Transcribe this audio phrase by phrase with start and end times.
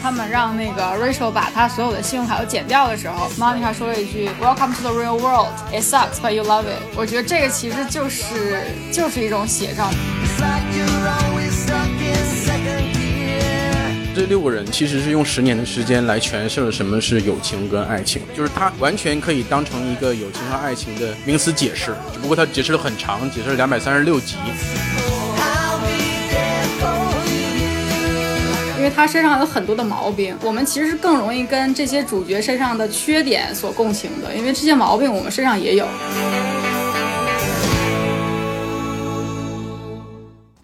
[0.00, 5.48] 他们让那个 Rachel 把她所有的信用卡都剪掉的时候，Monica 说了一句 Welcome to the real world.
[5.72, 6.82] It sucks, but you love it.
[6.96, 8.62] 我觉得这个其实就是
[8.92, 9.90] 就是一种写照。
[14.14, 24.36] 这六个人其实是用十年的时间来诠释了什么是友情跟爱情，就是它完全可以当成一个友情和爱情的名词解释，只不过它解释了很长，解释了两百三十六集。
[28.86, 35.84] 为他身上有很多的毛病，我们其实是更容易跟这些主角身上的缺点所共情的，因为这些毛病我们身上也有。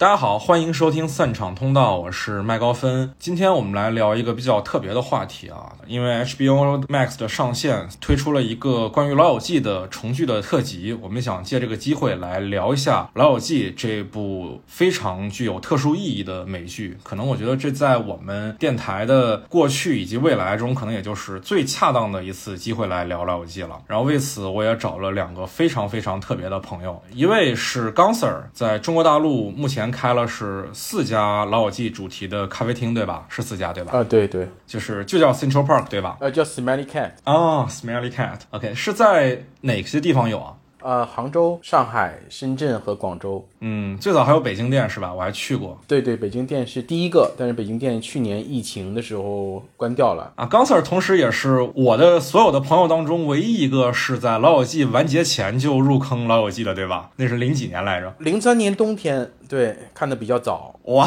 [0.02, 3.14] 大家好，欢迎收听散场通道，我是麦高芬。
[3.20, 16.98] 今天我们来聊一个比较特别的话题啊，因为 HBO Max 的上线推出了一个关于《老友记》的重聚的特辑，我们想借这个机会来聊一下《老友记》这部非常具有特殊意义的美剧。
[17.04, 23.80] 可能我觉得这在我们电台的过去以及未来中，可能也就是最恰当的一次机会来聊《老友记》了。
[23.86, 29.91] 然后为此，我也找了两个非常非常特别的朋友，一位是刚 Sir，在中国大陆目前。
[29.92, 33.26] 开了是四家老友记主题的咖啡厅，对吧？
[33.28, 33.92] 是四家，对吧？
[33.96, 36.16] 啊，对对，就是就叫 Central Park，对吧？
[36.20, 37.12] 呃，叫 Smelly Cat。
[37.24, 38.38] 哦，Smelly Cat。
[38.50, 40.54] OK，是在哪些地方有啊？
[40.82, 43.46] 呃，杭州、上海、深圳和广州。
[43.60, 45.12] 嗯，最早还有北京店是吧？
[45.14, 45.78] 我还去过。
[45.86, 50.32] 对对，北京店是第一个，但是北京店去年疫情的时候关掉了。
[50.36, 57.10] 啊，刚 Sir 同时也是我的所有的朋友当中唯一一个是在老友记完结前就入坑老友记的，对吧？
[57.16, 58.12] 那是零几年来着？
[58.18, 59.30] 零三年冬天。
[59.48, 61.06] 对，看的比较早哇。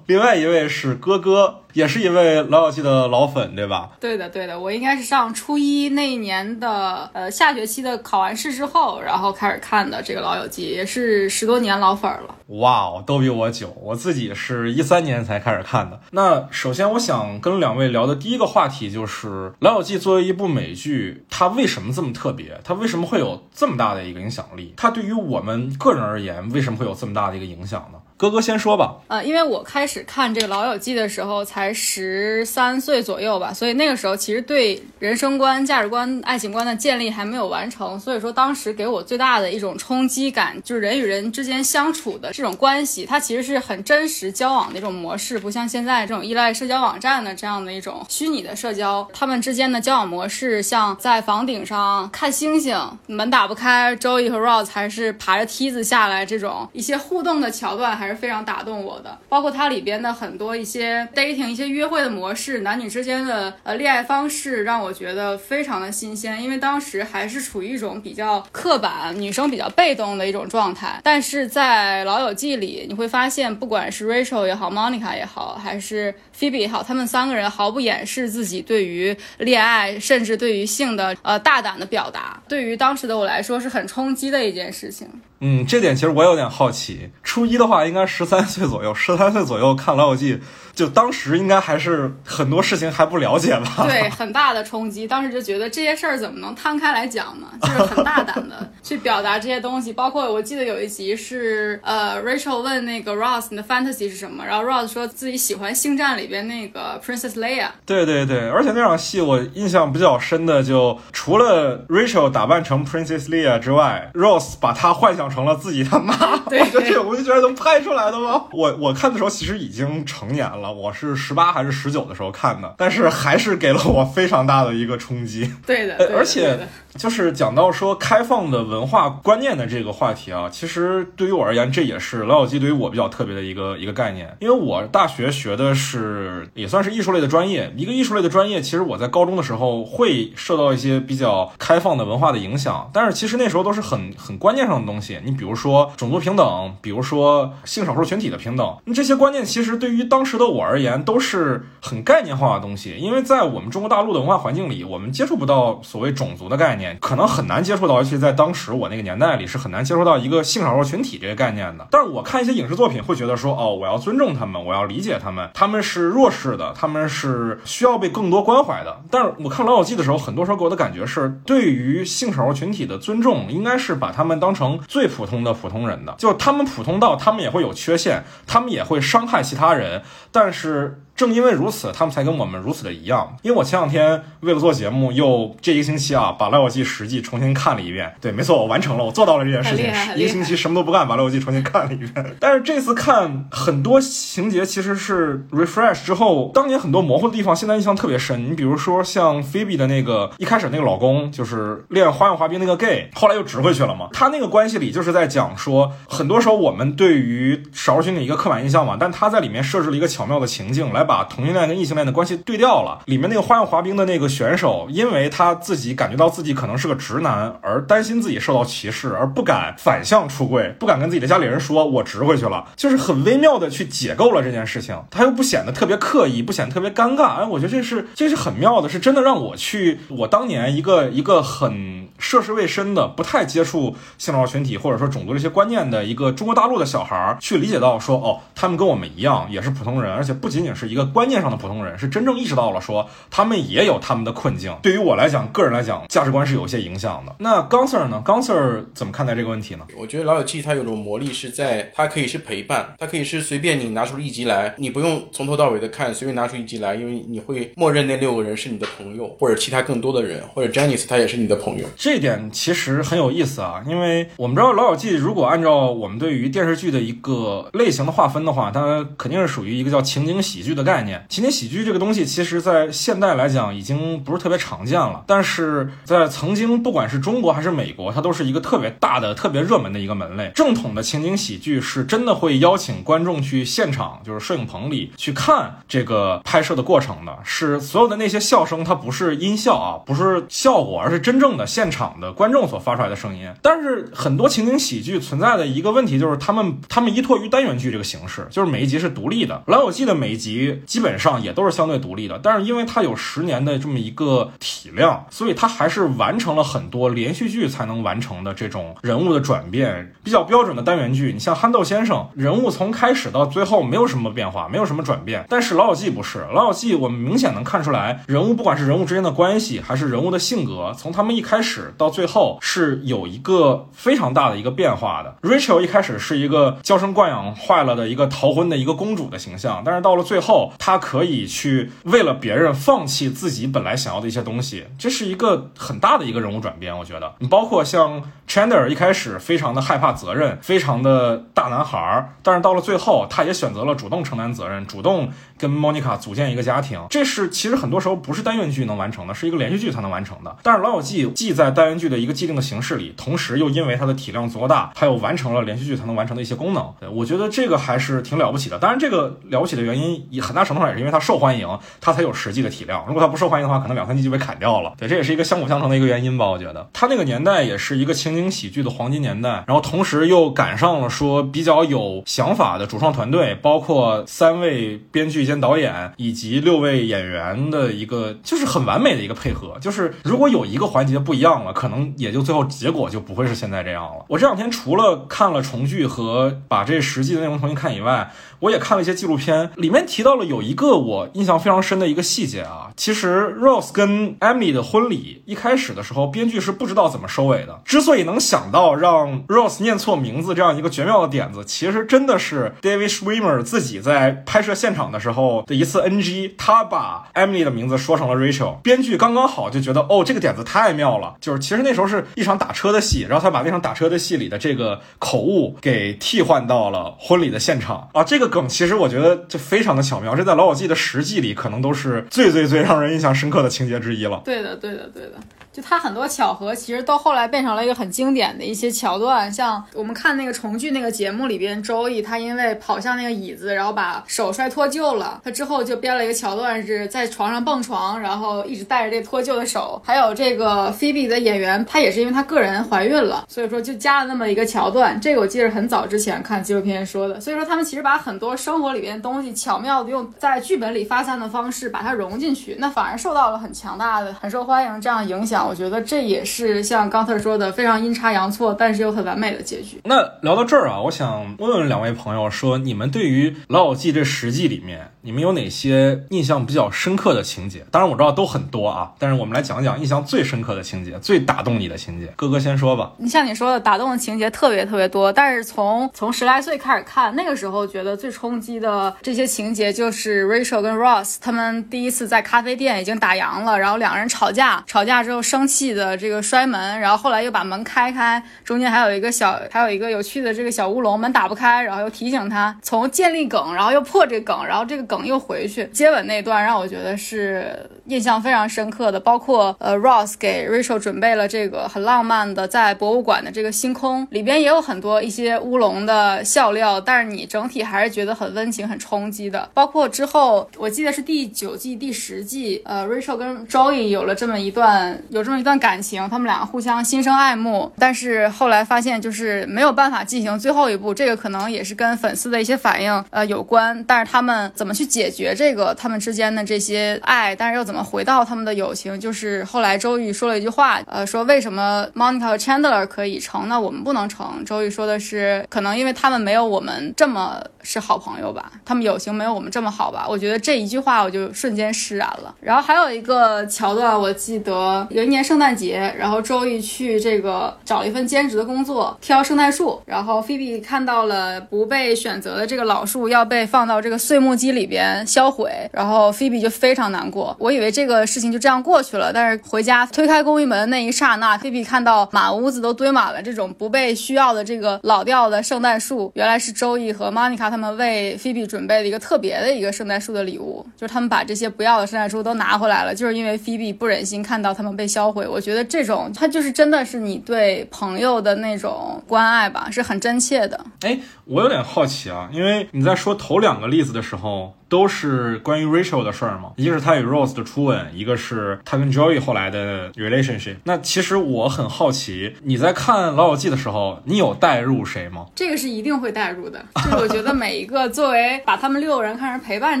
[0.06, 3.90] 另外一位是哥哥，也是一位老友记的老粉，对吧？
[4.00, 12.34] 对的，对的，我应该是上初一那一年的呃下学期的考完试之后，然后开始看的这个老友记，也是十多年老粉了。
[12.60, 16.00] 哇哦，都比我久，我自己是一三年才开始看的。
[16.12, 22.60] 那首先我想跟两位聊的第一个话题就是老友记作为一部美剧，它为什么这么特别？
[22.62, 24.72] 它为什么会有这么大的一个影响力？
[24.76, 26.86] 它对于我们个人而言，为什么会？
[26.86, 27.95] 有这么大的一个影响呢？
[28.18, 28.96] 哥哥先说吧。
[29.08, 38.00] 呃，因为我开始看这个《老友记》的时候才十三岁左右吧，所以那个时候其实对人生观、价值观、爱情观的建立还没有完成。
[38.00, 49.06] 所以说，当时给我最大的一种冲击感，就是人与人之间相处的这种关系，它其实是很真实交往的一种模式，不像现在这种依赖社交网站的这样的一种虚拟的社交。
[49.12, 58.05] 他们之间的交往模式，像在房顶上看星星，门打不开，Joey 和 Ross 还是爬着梯子下来，这种一些互动的桥段还。
[58.06, 66.40] 还是非常打动我的，包括它里边的很多一些 dating 一些约会的模式，男女之间的呃恋爱方式，让我觉得非常的新鲜。
[66.40, 71.00] 因为当时还是处于一种比较刻板、女生比较被动的一种状态。
[71.02, 82.40] 但是在老友记里，你会发现，不管是 Rachel 也好，Monica 也好，还是 Phoebe 也好，他们三个人毫不掩饰自己对于恋爱，甚至对于性的呃大胆的表达。
[82.48, 85.08] 对于当时的我来说，是很冲击的一件事情。
[85.40, 87.10] 嗯，这点其实我有点好奇。
[87.22, 90.34] 初一的话，应该应该十三岁左右，十三岁左右看《老友记》。
[90.74, 93.86] 就当时应该还是很多事情还不了解吧？
[93.88, 95.08] 对，很大的冲击。
[95.08, 97.46] 当时就觉得这些事儿怎么能摊开来讲呢？
[97.62, 99.92] 就是很大胆的去表达这些东西。
[99.92, 107.66] 包括我记得有一集是，呃，Rachel 问那个 Ross 你的 fantasy 是什么，然后 Ross 说自己喜欢星战里边那个 Princess Leia。
[107.84, 116.14] 对对对，而且那场戏我印象比较深的，就除了 Rachel 打扮成 Princess Leia 之外，Ross 把她幻想成了自己他妈。
[116.48, 118.44] 对，这这我就觉得能拍出来的吗？
[118.52, 120.72] 我我看的时候其实已经成年了。
[120.72, 125.50] 我是十八还是十九的时候看的，但是还是给了我非常大的一个冲击。
[125.66, 126.58] 对的，而且
[126.96, 134.36] 就是讲到说开放的文文化观念的这个话题啊，其实对于我而言，这也是老友记对于我比较特别的一个一个概念。
[134.40, 145.18] 因为我大学学的是也算是艺术类的专业，一个艺术类的专业，其实我在高中的时候会受到一些比较开放的文化的影响，但是其实那时候都是很 很观念上的东西。
[145.24, 150.96] 你比如说种族平等，比如说性少数群体的平等，那这些观念其实对于当时的我而言。
[151.06, 161.86] 都是很概念化的东西，因为在我们中国大陆的文化环境里，我们接触不到所谓种族的概念，可能很难接触到，尤其在当时我那个年代里，是很难接受到一个性少数群体这个概念的。
[161.90, 169.02] 但是我看一些影视作品，会觉得说，哦，我要尊重他们，我要理解他们，他们是弱势的，他们是需要被更多关怀的。
[169.10, 181.02] 但是我看老友记的时候，很多时候给我的感觉是，对于性少数群体的尊重，应该是把他们当成最普通的普通人的，就他们普通到他们也会有缺陷，他们也会伤害其他人，但是。
[181.16, 183.36] 正因为如此，他们才跟我们如此的一样。
[183.42, 188.14] 因为我前两天为了做节目，又这一个星期啊，把《老友记》十季重新看了一遍。
[188.20, 189.86] 对，没错，我完成了，我做到了这件事情。
[190.14, 192.36] 一个星期什么都不干，把《老友记》重新看了一遍。
[192.38, 198.50] 但是这次看很多情节其实是 refresh 之后，当年很多模糊的地方，现在印象特别深。
[198.50, 204.08] 你比如说像 Phoebe 的那个一开始那个老公，就是练花样滑冰那个 gay，后来又直回去了嘛。
[204.12, 213.00] 他那个关系里就是在讲说，很多时候我们对于少数群体一个刻板印象嘛，但他在里面设置了一个巧妙的情境，来把同性恋跟异性恋的关系对调了。
[213.06, 227.36] 里面那个花样滑冰的那个选手，因为他自己感觉到自己可能是个直男，而担心自己受到歧视，而不敢反向出柜，不敢跟自己的家里人说我直回去了，就是很微妙的去解构了这件事情，他又不显得特别刻意，不显得特别尴尬。
[227.36, 244.74] 哎，我觉得这是这是很妙的，是真的让我去我当年一个一个很涉世未深的，不太接触性少数群体或者说种族这些观念的一个中国大陆的小孩儿，去理解到说哦，他们跟我们一样，也是普通人，而且不仅仅是一个观念上的普通人，是真正意识到了说他们也有他们的困境。
[244.82, 247.36] 对于我来讲，个人来讲，价值观是有一些影响的。
[247.38, 248.22] 那刚 Sir 呢？
[248.24, 249.86] 刚 Sir 怎么看待这个问题呢？
[249.96, 261.86] 我觉得《老友记》它有种魔力，是在它可以是陪伴，它可以是随便你拿出一集来，你不用从头到尾的看，随便拿出一集来，因为你会默认那六个人是你的朋友，或者其他更多的人，或者 Janice 他也是你的朋友。
[261.96, 271.26] 这一点其实很有意思啊，因为我们知道《老友记》如果按照我们对于电视剧的一个类型的划分的话，它肯定是属于一个叫情景喜剧的概念。
[271.28, 280.50] 情景喜剧这个东西，其实在现代来讲已经不是特别常见了，但是在曾经，不管是中国还是美国，它都是一个特别大的、特别热门的一个门类。
[280.54, 293.50] 正统的情景喜剧是真的会邀请观众去现场，就是摄影棚里去看这个拍摄的过程的，是所有的那些笑声，它不是音效啊，不是效果，而是真正的现场的观众所发出来的声音。
[293.62, 299.62] 但是很多情景喜剧存在的一个问题就是，他们他们依托于单元剧这个形式，就是每一集是独立的。
[299.66, 310.12] 老友记的每一集基本上也都是相对独立的，但是因为它有十年的这么一个体量，所以它还是完成了很多连续剧才能完成的这种人物的转变。
[310.22, 315.44] 比较标准的单元剧，你像憨豆先生，人物从开始到最后没有什么变化，没有什么转变。
[315.48, 325.36] 但是老友记不是，老友记我们明显能看出来，人物不管是人物之间的关系，还是人物的性格，从他们一开始到最后是有一个非常大的一个变化的。
[325.42, 336.96] Rachel 一开始是一个娇生惯养坏了的一个逃婚的一个公主的形象，但是到了最后，他可以去为了别人放弃自己本来想要的一些东西，这是一个很大的一个人物转变。
[336.96, 347.00] 我觉得，你包括像 Chandler 一开始非常的害怕责任，非常的大男孩儿，但是到了最后，他也选择了主动承担责任，主动跟 Monica 组建一个家庭。
[347.10, 350.56] 这是其实很多时候不是单元剧能完成的，是一个连续剧才能完成的。
[350.62, 356.92] 但是《老友记》既在单元剧的一个既定的形式里，同时又因为它的体量足够大，它又完成了连续剧才能完成的一些功能。
[357.12, 358.78] 我觉得这个还是挺了不起的。
[358.78, 361.66] 当然，这个了不起的原因，也很大程度上也是因为它受欢迎，
[362.00, 363.04] 它才有实际的体量。
[363.06, 364.94] 如果它不受欢迎的话，可能两三集就被砍掉了。
[364.98, 366.48] 对，这也是一个相辅相成的一个原因吧。
[366.48, 379.76] 我觉得它那个年代也是一个情景喜剧的黄金年代，然后同时又赶上了说比较有想法的主创团队，包括三位编剧兼导演以及六位演员的一个，就是很完美的一个配合。
[379.80, 384.24] 就是如果有一个环节不一样了，可能也就最后结果就不会是现在这样了。
[384.28, 392.90] 我这两天除了看了重聚和把这实际的内容重新看以外，我也看了一些纪录片，里面提到了有一个我印象非常深的一个细节啊。
[392.96, 397.80] 其实 Rose 跟 Emily 的婚礼一开始的时候，编剧是不知道怎么收尾的。
[397.84, 408.76] 之所以能想到让 Rose 念错名字这样一个绝妙的点子，其实真的是 David Schwimmer 自己在拍摄现场的时候后的一次 NG，他把 Emily 的名字说成了 Rachel。
[408.80, 411.36] 编剧刚刚好就觉得哦，这个点子太妙了。
[411.40, 418.24] 就是其实那时候是一场打车的戏，然后他把那场打车的戏里的这个口误给替换到了婚礼的现场啊。
[418.24, 424.40] 这个梗其实我觉得就非常的巧妙，这在老友记的实际里可能都是最最最让人印象深刻的情节之一了。
[424.44, 425.32] 对的，对的，对的。
[425.76, 429.52] 就它很多巧合，其实到后来变成了一个很经典的一些桥段。
[429.52, 440.00] 像我们看那个重聚那个节目里边，周易他因为跑向那个椅子，然后把手摔脱臼了，他之后就编了一个桥段，是在床上蹦床，然后一直带着这脱臼的手。
[440.02, 445.20] 还有这个菲比的演员，他也是因为他个人怀孕了，所以说就加了那么一个桥段。
[445.20, 447.38] 这个我记得很早之前看纪录片说的。
[447.38, 455.65] 所以说他们其实把很多生活里边东西巧妙的用在剧本里发散的方式把它融进去，那反而受到了很强大的、很受欢迎这样影响。
[455.66, 460.00] 我觉得这也是像刚才说的非常阴差阳错，但是又很完美的结局。
[460.04, 467.84] 那聊到这儿啊，我想问问两位朋友，说你们对于《老友记》这十季里面，你们有哪些印象比较深刻的情节？
[467.90, 472.32] 当然我知道都很多啊，但是我们来讲讲印象最深刻的情节，最打动你的情节。
[472.36, 473.12] 哥哥先说吧。
[473.18, 509.70] 你像你说的，打动的情节特别特别多，但是从从十来岁开始看，那个时候觉得最冲击的这些情节就是 Rachel 跟 Ross 他们第一次在咖啡店已经打烊了，然后两个人吵架，吵架之后生气的这个摔门，然后后来又把门开开，中间还有一个小还有一个有趣的这个小乌龙，门打不开，然后又提醒他从建立梗，然后又破这梗，然后这个梗又回去接吻那段让我觉得是印象非常深刻的，包括呃 Ross 给 Rachel 准备了这个很浪漫的在博物馆的这个星空，里边也有很多一些乌龙的笑料，但是你整体还是觉得很温情、很冲击的。
[509.72, 534.64] 包括之后我记得是第九季第十季，呃 Rachel 跟 Joey 有了这么一段有这么一段感情，他们两个互相心生爱慕，但是后来发现就是没有办法进行最后一步，这个可能也是跟粉丝的一些反应呃有关，但是他们怎么去解决这个他们之间的这些爱，但是又怎么回到他们的友情，就是后来周瑜说了一句话，呃说为什么 Monica 和 Chandler 可以成，那我们不能成？
[534.64, 540.26] 周瑜说的是可能因为他们没有我们这么是好朋友吧，他们友情没有我们这么好吧？
[540.28, 542.52] 我觉得这一句话我就瞬间释然了。
[542.60, 557.56] 然后还有一个桥段，我记得有一年圣诞节，然后周易去这个找了一份兼职的工作，挑圣诞树，然后菲比看到了不被选择的这个老树要被放到这个碎木机里边销毁，然后菲比就非常难过。
[557.58, 575.48] 我以为这个事情就这样过去了，但是回家推开公寓门那一刹那，菲比看到满屋子都堆满了这种不被需要的这个老掉的圣诞树，原来是周易和 Monica 他们为菲比准备的一个特别的一个圣诞树的礼物，就是他们把这些不要的圣诞树都拿回来了，就是因为菲比不忍心看到他们被销毁。
[575.48, 580.78] 我觉得这种他就是真的是你对朋友的那种关爱吧，是很真切的。
[581.00, 584.75] 哎，我有点好奇啊，因为你在说头两个例子的时候。
[584.88, 586.72] 都是关于 Rachel 的事儿吗？
[586.76, 590.76] 一个是他与 Rose 的初吻，一个是他跟 Joey 后来的 relationship。
[590.84, 595.46] 那其实我很好奇，你在看《老友记》的时候，你有代入谁吗？
[595.54, 596.84] 这个是一定会代入的。
[596.94, 600.00] 就是我觉得每一个作为把他们六个人看成陪伴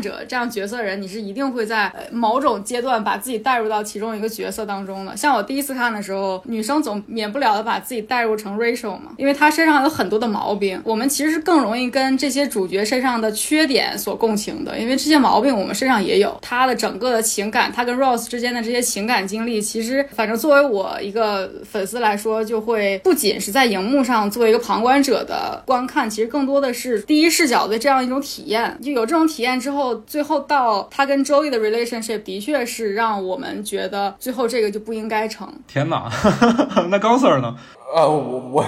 [0.00, 5.16] 者 这样角色的人，你是一定会在某种阶段把自己带入到其中一个角色当中的。
[5.16, 14.75] 像我第一次看的时候，女生总免不了的把自己带入成 Rachel 嘛，因为她身上有很多的毛病，我们其实是更容易跟这些主角身上的缺点所共情的。
[14.78, 28.78] 因为这些毛病我们身上也有，他的整个的情感，他跟 Rose 之间的这些情感经历，其实反正作为我一个粉丝来说，就会不仅是在荧幕上作为一个旁观者的观看，其实更多的是第一视角的这样一种体验。
[28.82, 35.52] 就有这种体验之后，最后到他跟 Joey 的 relationship，的确是让我们觉得最后这个就不应该成。
[35.66, 36.10] 天哪，
[36.90, 37.56] 那高 Sir 呢？
[37.94, 38.64] 呃，我我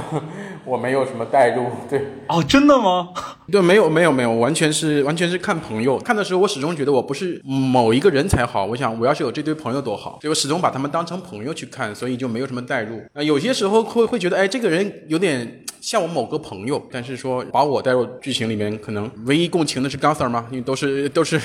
[0.64, 3.08] 我没有什么代入，对，哦，真的吗？
[3.50, 5.98] 对，没有没有没有，完全是完全是看朋友。
[5.98, 13.02] 看的时候，我始终觉得我不是某一个人才好，我想我要是有这堆朋友多好，所以我始终把他们当成朋友去看，所以就没有什么代入。
[13.12, 20.46] 呃，有些时候会会觉得，哎，这个人有点像我某个朋友，但是说把我带入剧情里面，可能唯一共情的是刚 Sir 吗？
[20.50, 21.38] 因为都是 都是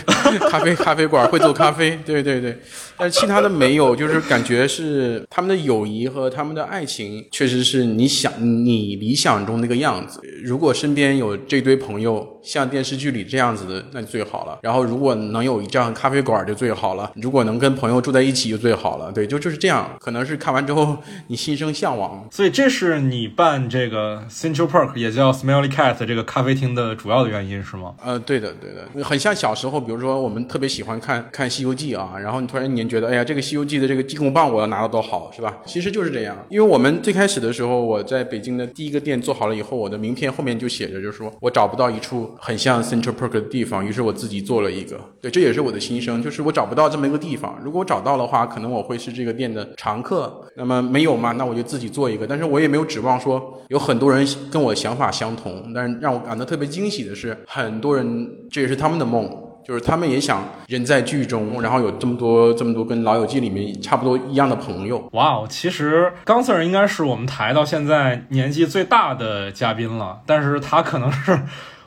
[0.49, 2.57] 咖啡 咖啡馆会做咖啡， 对对对，
[2.97, 8.33] 但是其他的没有，就是感觉是他们的友谊和他们的爱情，确实是你想
[8.65, 10.19] 你理想中那个样子。
[10.43, 14.59] 如果身边有这堆朋友像电视剧里这样子的，那就最好了。
[14.61, 17.09] 然后如果能有一张咖啡馆就最好了。
[17.15, 19.09] 如果能跟朋友住在一起就最好了。
[19.09, 19.89] 对，就就是这样。
[20.01, 20.97] 可能是看完之后
[21.27, 22.27] 你心生向往。
[22.29, 27.93] 所以这是你办这个 Central Park 也叫 Smelly Cat 这个咖啡厅的主要的原因是吗？
[28.03, 35.55] 呃，对的，对的，很像小时候，比如说我们特别喜欢看看《西游记》啊，然后你突然一年觉得，哎呀，这个《西游记》的这个金箍棒我要拿到多好，是吧？
[35.65, 36.35] 其实就是这样。
[36.49, 44.99] 因为我们最开始的时候，我在北京的第一个店做好了以后，我的名片后面就写着，就是说我找不到一处很像 Central Park 的地方，于是我自己做了一个。
[45.21, 47.55] 对，这也是我的心声，就是我找不到这么一个地方。
[47.63, 50.41] 如果我找到的话，可能我会是这个店的常客。
[50.55, 52.25] 那么没有嘛，那我就自己做一个。
[52.27, 54.12] 但是我也没有指望说有很多人
[54.51, 55.71] 跟我想法相同。
[55.73, 59.29] 但是让我感到特别惊喜的是，很多人这也是他们的梦。
[59.65, 65.07] 就是他们也想人在剧中，然后有这么多这么多跟《老友记》里面差不多一样的朋友。
[65.13, 71.39] 哇哦，其实刚 Sir 应该是我们台到现在年纪最大的嘉宾了，但是他可能是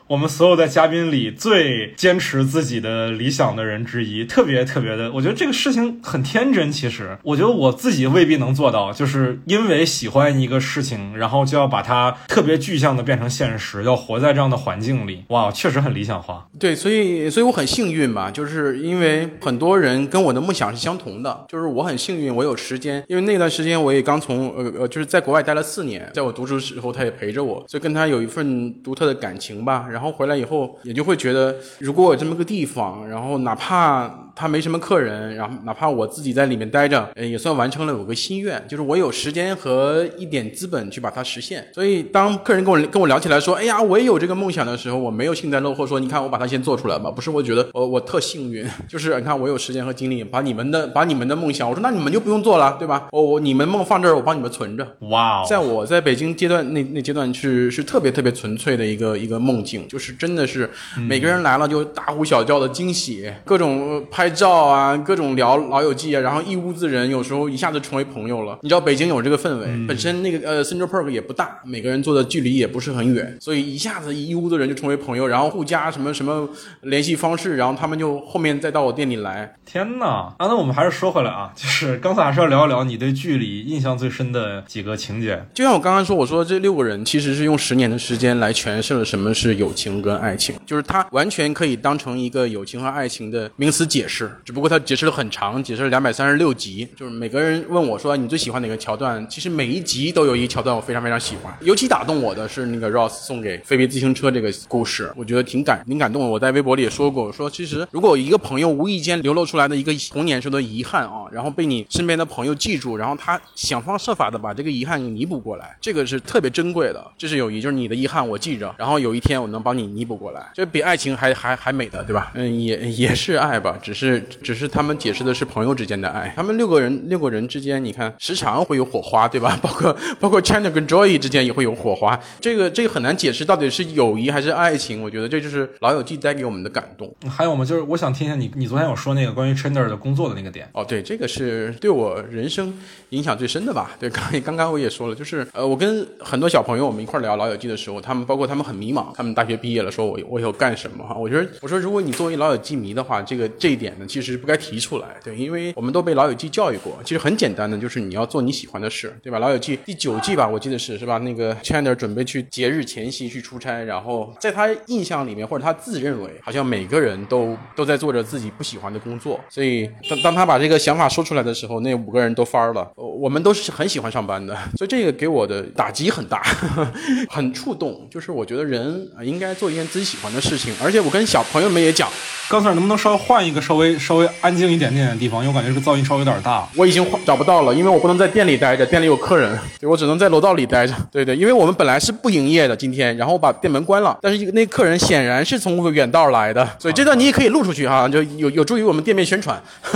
[0.07, 6.71] 我们所有的嘉宾里最坚持自己的理想的人之一，特别特别的，我觉得这个事情很天真。
[6.71, 15.23] 其实，我觉得我自己未必能做到，就是因为喜欢一个事情，然后就要把它特别具象的变成现实，要活在这样的环境里。
[15.27, 16.47] 哇，确实很理想化。
[16.57, 29.85] 对，所以所以我很幸运吧，就是因为很多人跟我的梦想是相同的，就是我很幸运，我有时间，因为那段时间我也刚从呃呃，就是在国外待了四年，在我读书时候他也陪着我，所以跟他有一份独特的感情吧。
[29.89, 41.67] 然然后回来以后，也就会觉得，如果有这么个地方，然后哪怕他没什么客人，然后哪怕我自己在里面待着，呃，也算完成了我个心愿，就是我有时间和一点资本去把它实现。
[41.73, 53.07] 所以当客人跟我跟我聊起来说，哎呀，我也有这个梦想的时候，我没有幸灾乐祸说，你看我把它先做出来吧，不是，我觉得我我特幸运， 就是你看我有时间和精力把你们的把你们的梦想，我说那你们就不用做了，对吧？
[53.11, 54.87] 我我你们梦放这儿，我帮你们存着。
[55.09, 60.69] 哇哦，在我在北京阶段那那阶段是是特别特别纯粹的一个一个梦境，就是真的是
[61.07, 68.59] 每个人来了就大呼小叫的惊喜，各种呃拍照啊，各种聊老友记啊，然后一屋子人有时候一下子成为朋友了。
[68.61, 76.49] 你知道北京有这个氛围，本身那个呃 Central Park 也不大，每个人坐的距离也不是很远，所以一下子一屋子人就成为朋友，然后互加什么什么
[76.81, 79.55] 联系方式，然后他们就后面再到我店里来。
[79.63, 80.05] 天呐！
[80.37, 85.41] 啊，那我们还是说回来啊，就是刚才还是要聊一聊你对剧里印象最深的几个情节。
[85.53, 96.87] 就像我刚刚说，我说这六个人其实是用十年的时间来诠释了什么是友情跟爱情，就是他完全可以当成一个友情和爱情的名词解释，只不过他解释了很长，解释了两百三十六集。
[96.95, 101.53] 就是每个人问我说你最喜欢哪个桥段，其实每一集都有一桥段我非常非常喜欢。
[101.61, 106.27] 尤其打动我的是那个 Ross 送给菲菲自行车这个故事，我觉得挺感挺感动的。
[106.29, 117.05] 我在微博里也说过，我说其实如果一个朋友无意间流露出来的一个童年时候的遗憾啊，然后被你身边的朋友记住，然后他想方设法的把这个遗憾给弥补过来，这个是特别珍贵的。
[117.17, 122.31] 这是友谊，就是你的遗憾我记着，然后有一天我能帮你弥补过来，这比爱情还还还美的，对吧？
[122.35, 124.06] 嗯，也也是爱吧，只是
[124.41, 126.31] 只是他们解释的是朋友之间的爱。
[126.35, 129.57] 他们六个人六个人之间，你看时常会有火花，对吧？
[129.63, 135.01] 包括包括 Chandler 跟 Joy 之间也会有火花，这个这个很难解释到底是友谊还是爱情。
[135.01, 137.13] 我觉得这就是老友记带给我们的感动。
[137.29, 137.65] 还有吗？
[137.65, 140.69] 就是我想听一下你，你昨天有说那个关于 Chandler 的工作的那个点。
[140.73, 142.73] 哦，对，这个是对我人生
[143.09, 143.91] 影响最深的吧？
[143.99, 151.15] 对，刚刚刚我也说了，就是呃，我跟很多小朋友我们一块儿聊老友记的时候，他们包括他们很迷茫，他们大学毕业了，说我我以后干什么哈？
[151.15, 159.39] 我觉得我说如果你作为老友记迷的话，这个这一点其实不该提出来，对，因为我们都被老友记教育过，其实很简单的，就是你要做你喜欢的事，对吧？
[159.39, 161.17] 老友记第九季吧，我记得是是吧？
[161.19, 172.91] 那个 Chandler 准备去节日前夕去出差，然后在他印象里面或者他自认为，好像每个人都都在做着自己不喜欢的工作，所以当当他把这个想法说出来的时候，那五个人都翻儿了。
[172.95, 176.41] 我们都是很喜欢上班的，所以这个给我的打击很大，
[177.29, 178.07] 很触动。
[178.11, 182.07] 就是我觉得人啊应该做一件自己喜欢的事情，而且我跟小朋友们也讲，
[182.47, 185.43] 刚才能不能稍微换一个稍微稍微安静一点点的地方？
[185.43, 186.67] 因为我感觉这个噪音稍微有点大。
[186.75, 190.93] 我已经找不到了，因为我不能在店里待着，店里有客人，对我只能在楼道里待着。
[191.11, 199.61] 对对，因为我们本来是不营业的今天，然后把店门关了，但是那客人显然是从远道来的，所以这段你也可以录出去哈，就有有助于我们店面宣传。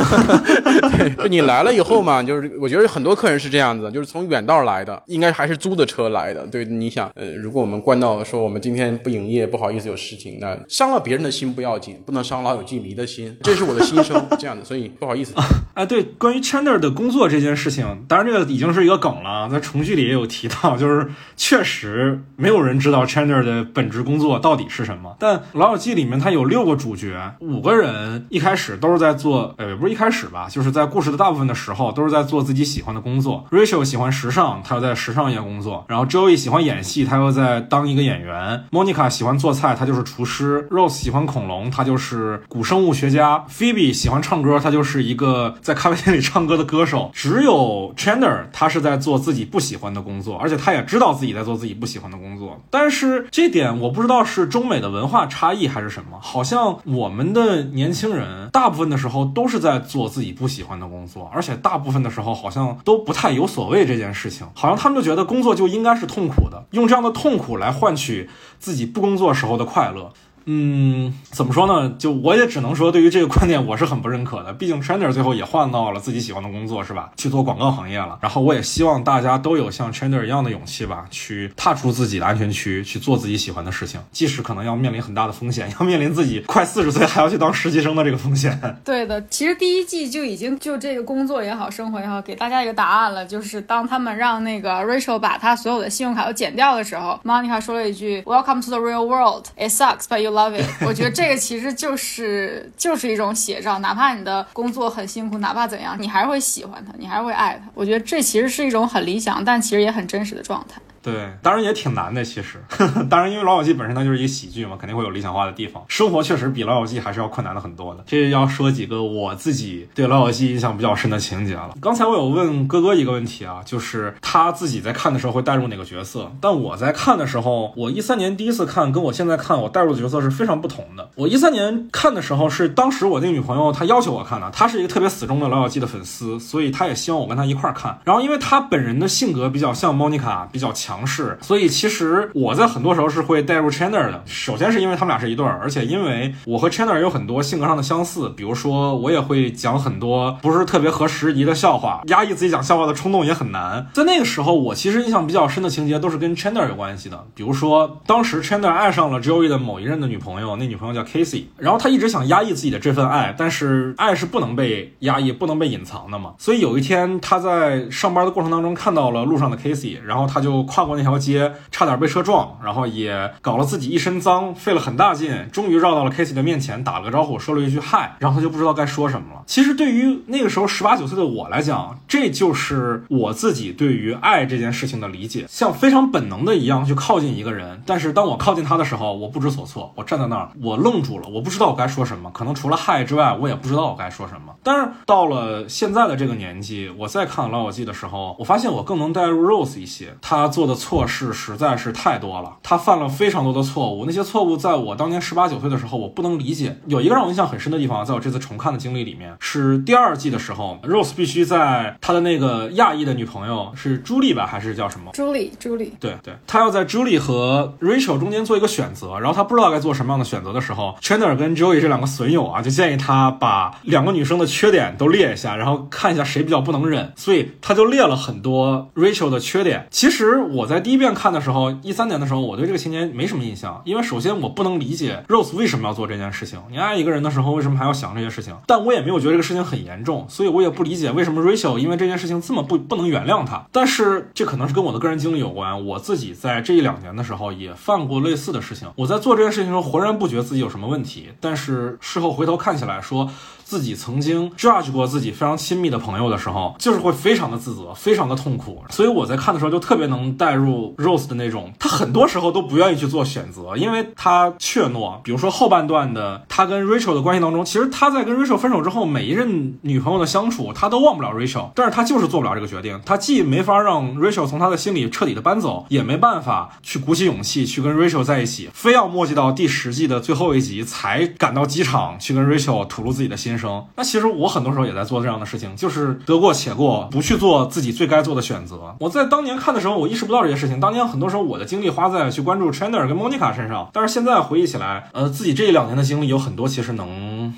[0.97, 6.45] 对，就你来了以后嘛，就是我觉得很多客人是这样子，就是从远道来的，应该还是租的车来的。
[6.47, 15.33] 对，你想，呃，如果我们关到说我们今天不营业，不好意思有事情，那伤了别人的心不要紧，不能伤老友记迷的心，这是我的心声，这样的，所以 不好意思。
[15.73, 25.15] 哎，对，关于 Chandler 的工作这件事情，当然这个已经是一个梗了，在重聚里也有提到，就是确实没有人知道 Chandler 的本职工作到底是什么。
[25.19, 33.45] 但老友记里面他有六个主角，五个人一开始都是在做，呃，不是一开始吧，就是在故事的大部分的时候都是在做自己喜欢的工作。
[33.51, 47.11] Rachel 喜欢时尚，他要在时尚业工作；然后 Joey 喜欢演戏，他又在当一个演员；Monica 喜欢做菜，他就是厨师；Rose 喜欢恐龙，他就是古生物学家；Phoebe 喜欢唱歌，她就是一个在咖啡店里唱歌的歌手。
[47.13, 52.59] 只有 Chandler 他是在做自己不喜欢的工作，而且他也知道自己在做自己不喜欢的工作。
[52.71, 70.11] 但是这点我不知道是中美的文化差异还是什么，好像我们的年轻人大部分的时候都是在做自己不喜欢的工作，而且大部分的时候好像都不太有所谓这件事情，好像他们就觉得工作就应该是痛苦的，用这样的痛苦来换取自己不工作时候的快乐。
[70.45, 71.95] 嗯，怎么说呢？
[71.97, 74.51] 就我也只能说，对于这个观点，我是很不认可的。
[74.53, 77.11] 毕竟 Chandler 最后也换到了自己喜欢的工作，是吧？
[77.17, 78.17] 去做广告行业了。
[78.21, 88.59] 然后我也希望大家都有像 Chandler 一样的勇气吧，去踏出自己的安全区，去做自己喜欢的事情，即使可能要面临很大的风险， 要面临自己快四十岁还要去当实习生的这个风险。
[88.83, 93.25] 对的，其实第一季就已经就这个工作也好，生活也好，给大家一个答案了。
[93.25, 99.45] 就是当他们让那个 Rachel 把他所有的信用卡都剪掉的时候，Monica 说了一句 “Welcome to the real world.
[99.55, 107.69] It sucks, but you love it.” 我觉得这个其实就是就是一种写照，哪怕你的工作很辛苦，哪怕怎样，你还是会喜欢他，你还是会爱他。
[107.73, 110.81] 我觉得这其实是一种很理想，但其实也很真实的状态。
[111.01, 112.23] 对，当然也挺难的。
[112.23, 115.83] 其实，呵 呵当然，因为《老友记》本身它就是一个喜剧嘛，肯定会有理想化的地方。
[115.87, 118.03] 生活确实比《老友记》还是要困难的很多的。
[118.05, 121.75] 这要说几个我自己对《老友记》印象比较深的情节了。
[121.81, 126.31] 刚才我有问哥哥一个问题啊，就是他自己在看的时候会带入哪个角色？
[126.39, 131.09] 但我在看的时候，我一三年第一次看，跟我现在看我带入的角色是非常不同的。
[131.15, 137.99] 我一三年看的时候是当时我那个女朋友她要求我看的，她是一个特别死忠的《老友记》的粉丝，所以她也希望我跟她一块儿看。
[138.03, 141.61] 然后因为她本人的性格比较像莫妮卡，比较强强势，所以。
[141.71, 144.21] 其实我在很多时候是会带入 Chandler 的。
[144.25, 153.87] 首先是因为他们俩是一对儿，而且因为我和 Chandler 有很多性格上的相似，比如说我也会讲很多不是特别合时宜的笑话，压抑自己讲笑话的冲动也很难。
[153.93, 166.33] 在那个时候，我其实印象比较深的情节都是跟 Chandler 有关系的，比如说当时 Chandler 爱上了 Joey 的某一任的女朋友，那女朋友叫 Casey，然后他一直想压抑自己的这份爱，但是爱是不能被压抑、不能被隐藏的嘛。
[166.37, 171.53] 所以有一天他在上班的过程当中看到了路上的 Casey，然后他就跨跨过那条街。
[171.71, 179.43] 差点被车撞，然后也搞了自己一身脏，费了很大劲，终于绕到了 Casey 的面前，打了个招呼，说了一句嗨，然后他就不知道该说什么了。
[179.45, 187.81] 其实对于那个时候十八九岁的我来讲，这就是我自己对于爱这件事情的理解，像非常本能的一样去靠近一个人。
[187.85, 192.29] 但是当我靠近他的时候，我不知所措，我站在那儿，我愣住了，我不知道我该说什么。
[192.31, 194.53] 可能除了嗨之外，我也不知道我该说什么。
[194.63, 206.77] 但是到了现在的这个年纪，我再看《老友记》的时候，我发现我更能带入 Rose 一些，他做的错事实在是太多了，他犯了非常多的错误，那些错误在我当年十八九岁的时候，我不能理解。
[206.87, 215.11] 有一个让我印象很深的地方，在我这次重看的经历里面，是第二季的时候，Rose 必须在他的那个亚裔的女朋友是朱莉吧，还是叫什么？
[215.13, 229.87] 朱莉，朱莉，对对，他要在朱莉和 Rachel 中间做一个选择，然后他不知道该做什么样的选择的时候，Chandler 跟 Joey 这两个损友啊，就建议他把两个女生的缺点都列一下，然后看一下谁比较不能忍，所以他就列了很多 Rachel 的缺点。
[229.91, 236.61] 其实我我在第一遍看的时候，一三年的时候，我对这个情节没什么印象，因为首先我不能理解 Rose 为什么要做这件事情。
[236.69, 238.55] 你爱一个人的时候，为什么还要想这些事情？
[238.67, 243.65] 但我也没有觉得这个事情很严重，所以我也不理解为什么 Rachel 因为这件事情这么不不能原谅他。
[243.71, 248.87] 但是这可能是跟我的个人经历有关，我自己在这一两年的时候也犯过类似的事情。
[248.97, 253.31] 我在做这件事情的时候，浑然不觉自己有什么问题，但是事后回头看起来说。
[253.71, 258.83] 自己曾经 judge 过自己非常亲密的朋友的时候，就是会非常的自责，非常的痛苦。
[258.89, 265.21] 所以我在看的时候就特别能带入 Rose 的那种，他很多时候都不愿意去做选择，因为他怯懦。
[265.23, 272.99] 比如说后半段的他跟 Rachel 的关系当中，其实他在跟 Rachel 分手之后，每一任女朋友的相处，他都忘不了 Rachel，但是他就是做不了这个决定。
[273.05, 283.60] 他既没法让 Rachel 从他的心里彻底的搬走，也没办法去鼓起勇气去跟 Rachel 在一起，非要磨叽到第十季的最后一集才赶到机场去跟 Rachel 吐露自己的心。
[283.61, 288.95] 生那其实我很多时候也在做这样的事情，就是得过且过，不去做自己最该做的选择。
[288.99, 290.79] 我在当年看的时候，我意识不到这些事情。
[290.79, 297.07] 当年很多时候我的精力花在去关注 Chandler 跟 Monica 身上，但是现在回忆起来，呃，自己这一两年的经历有很多其实能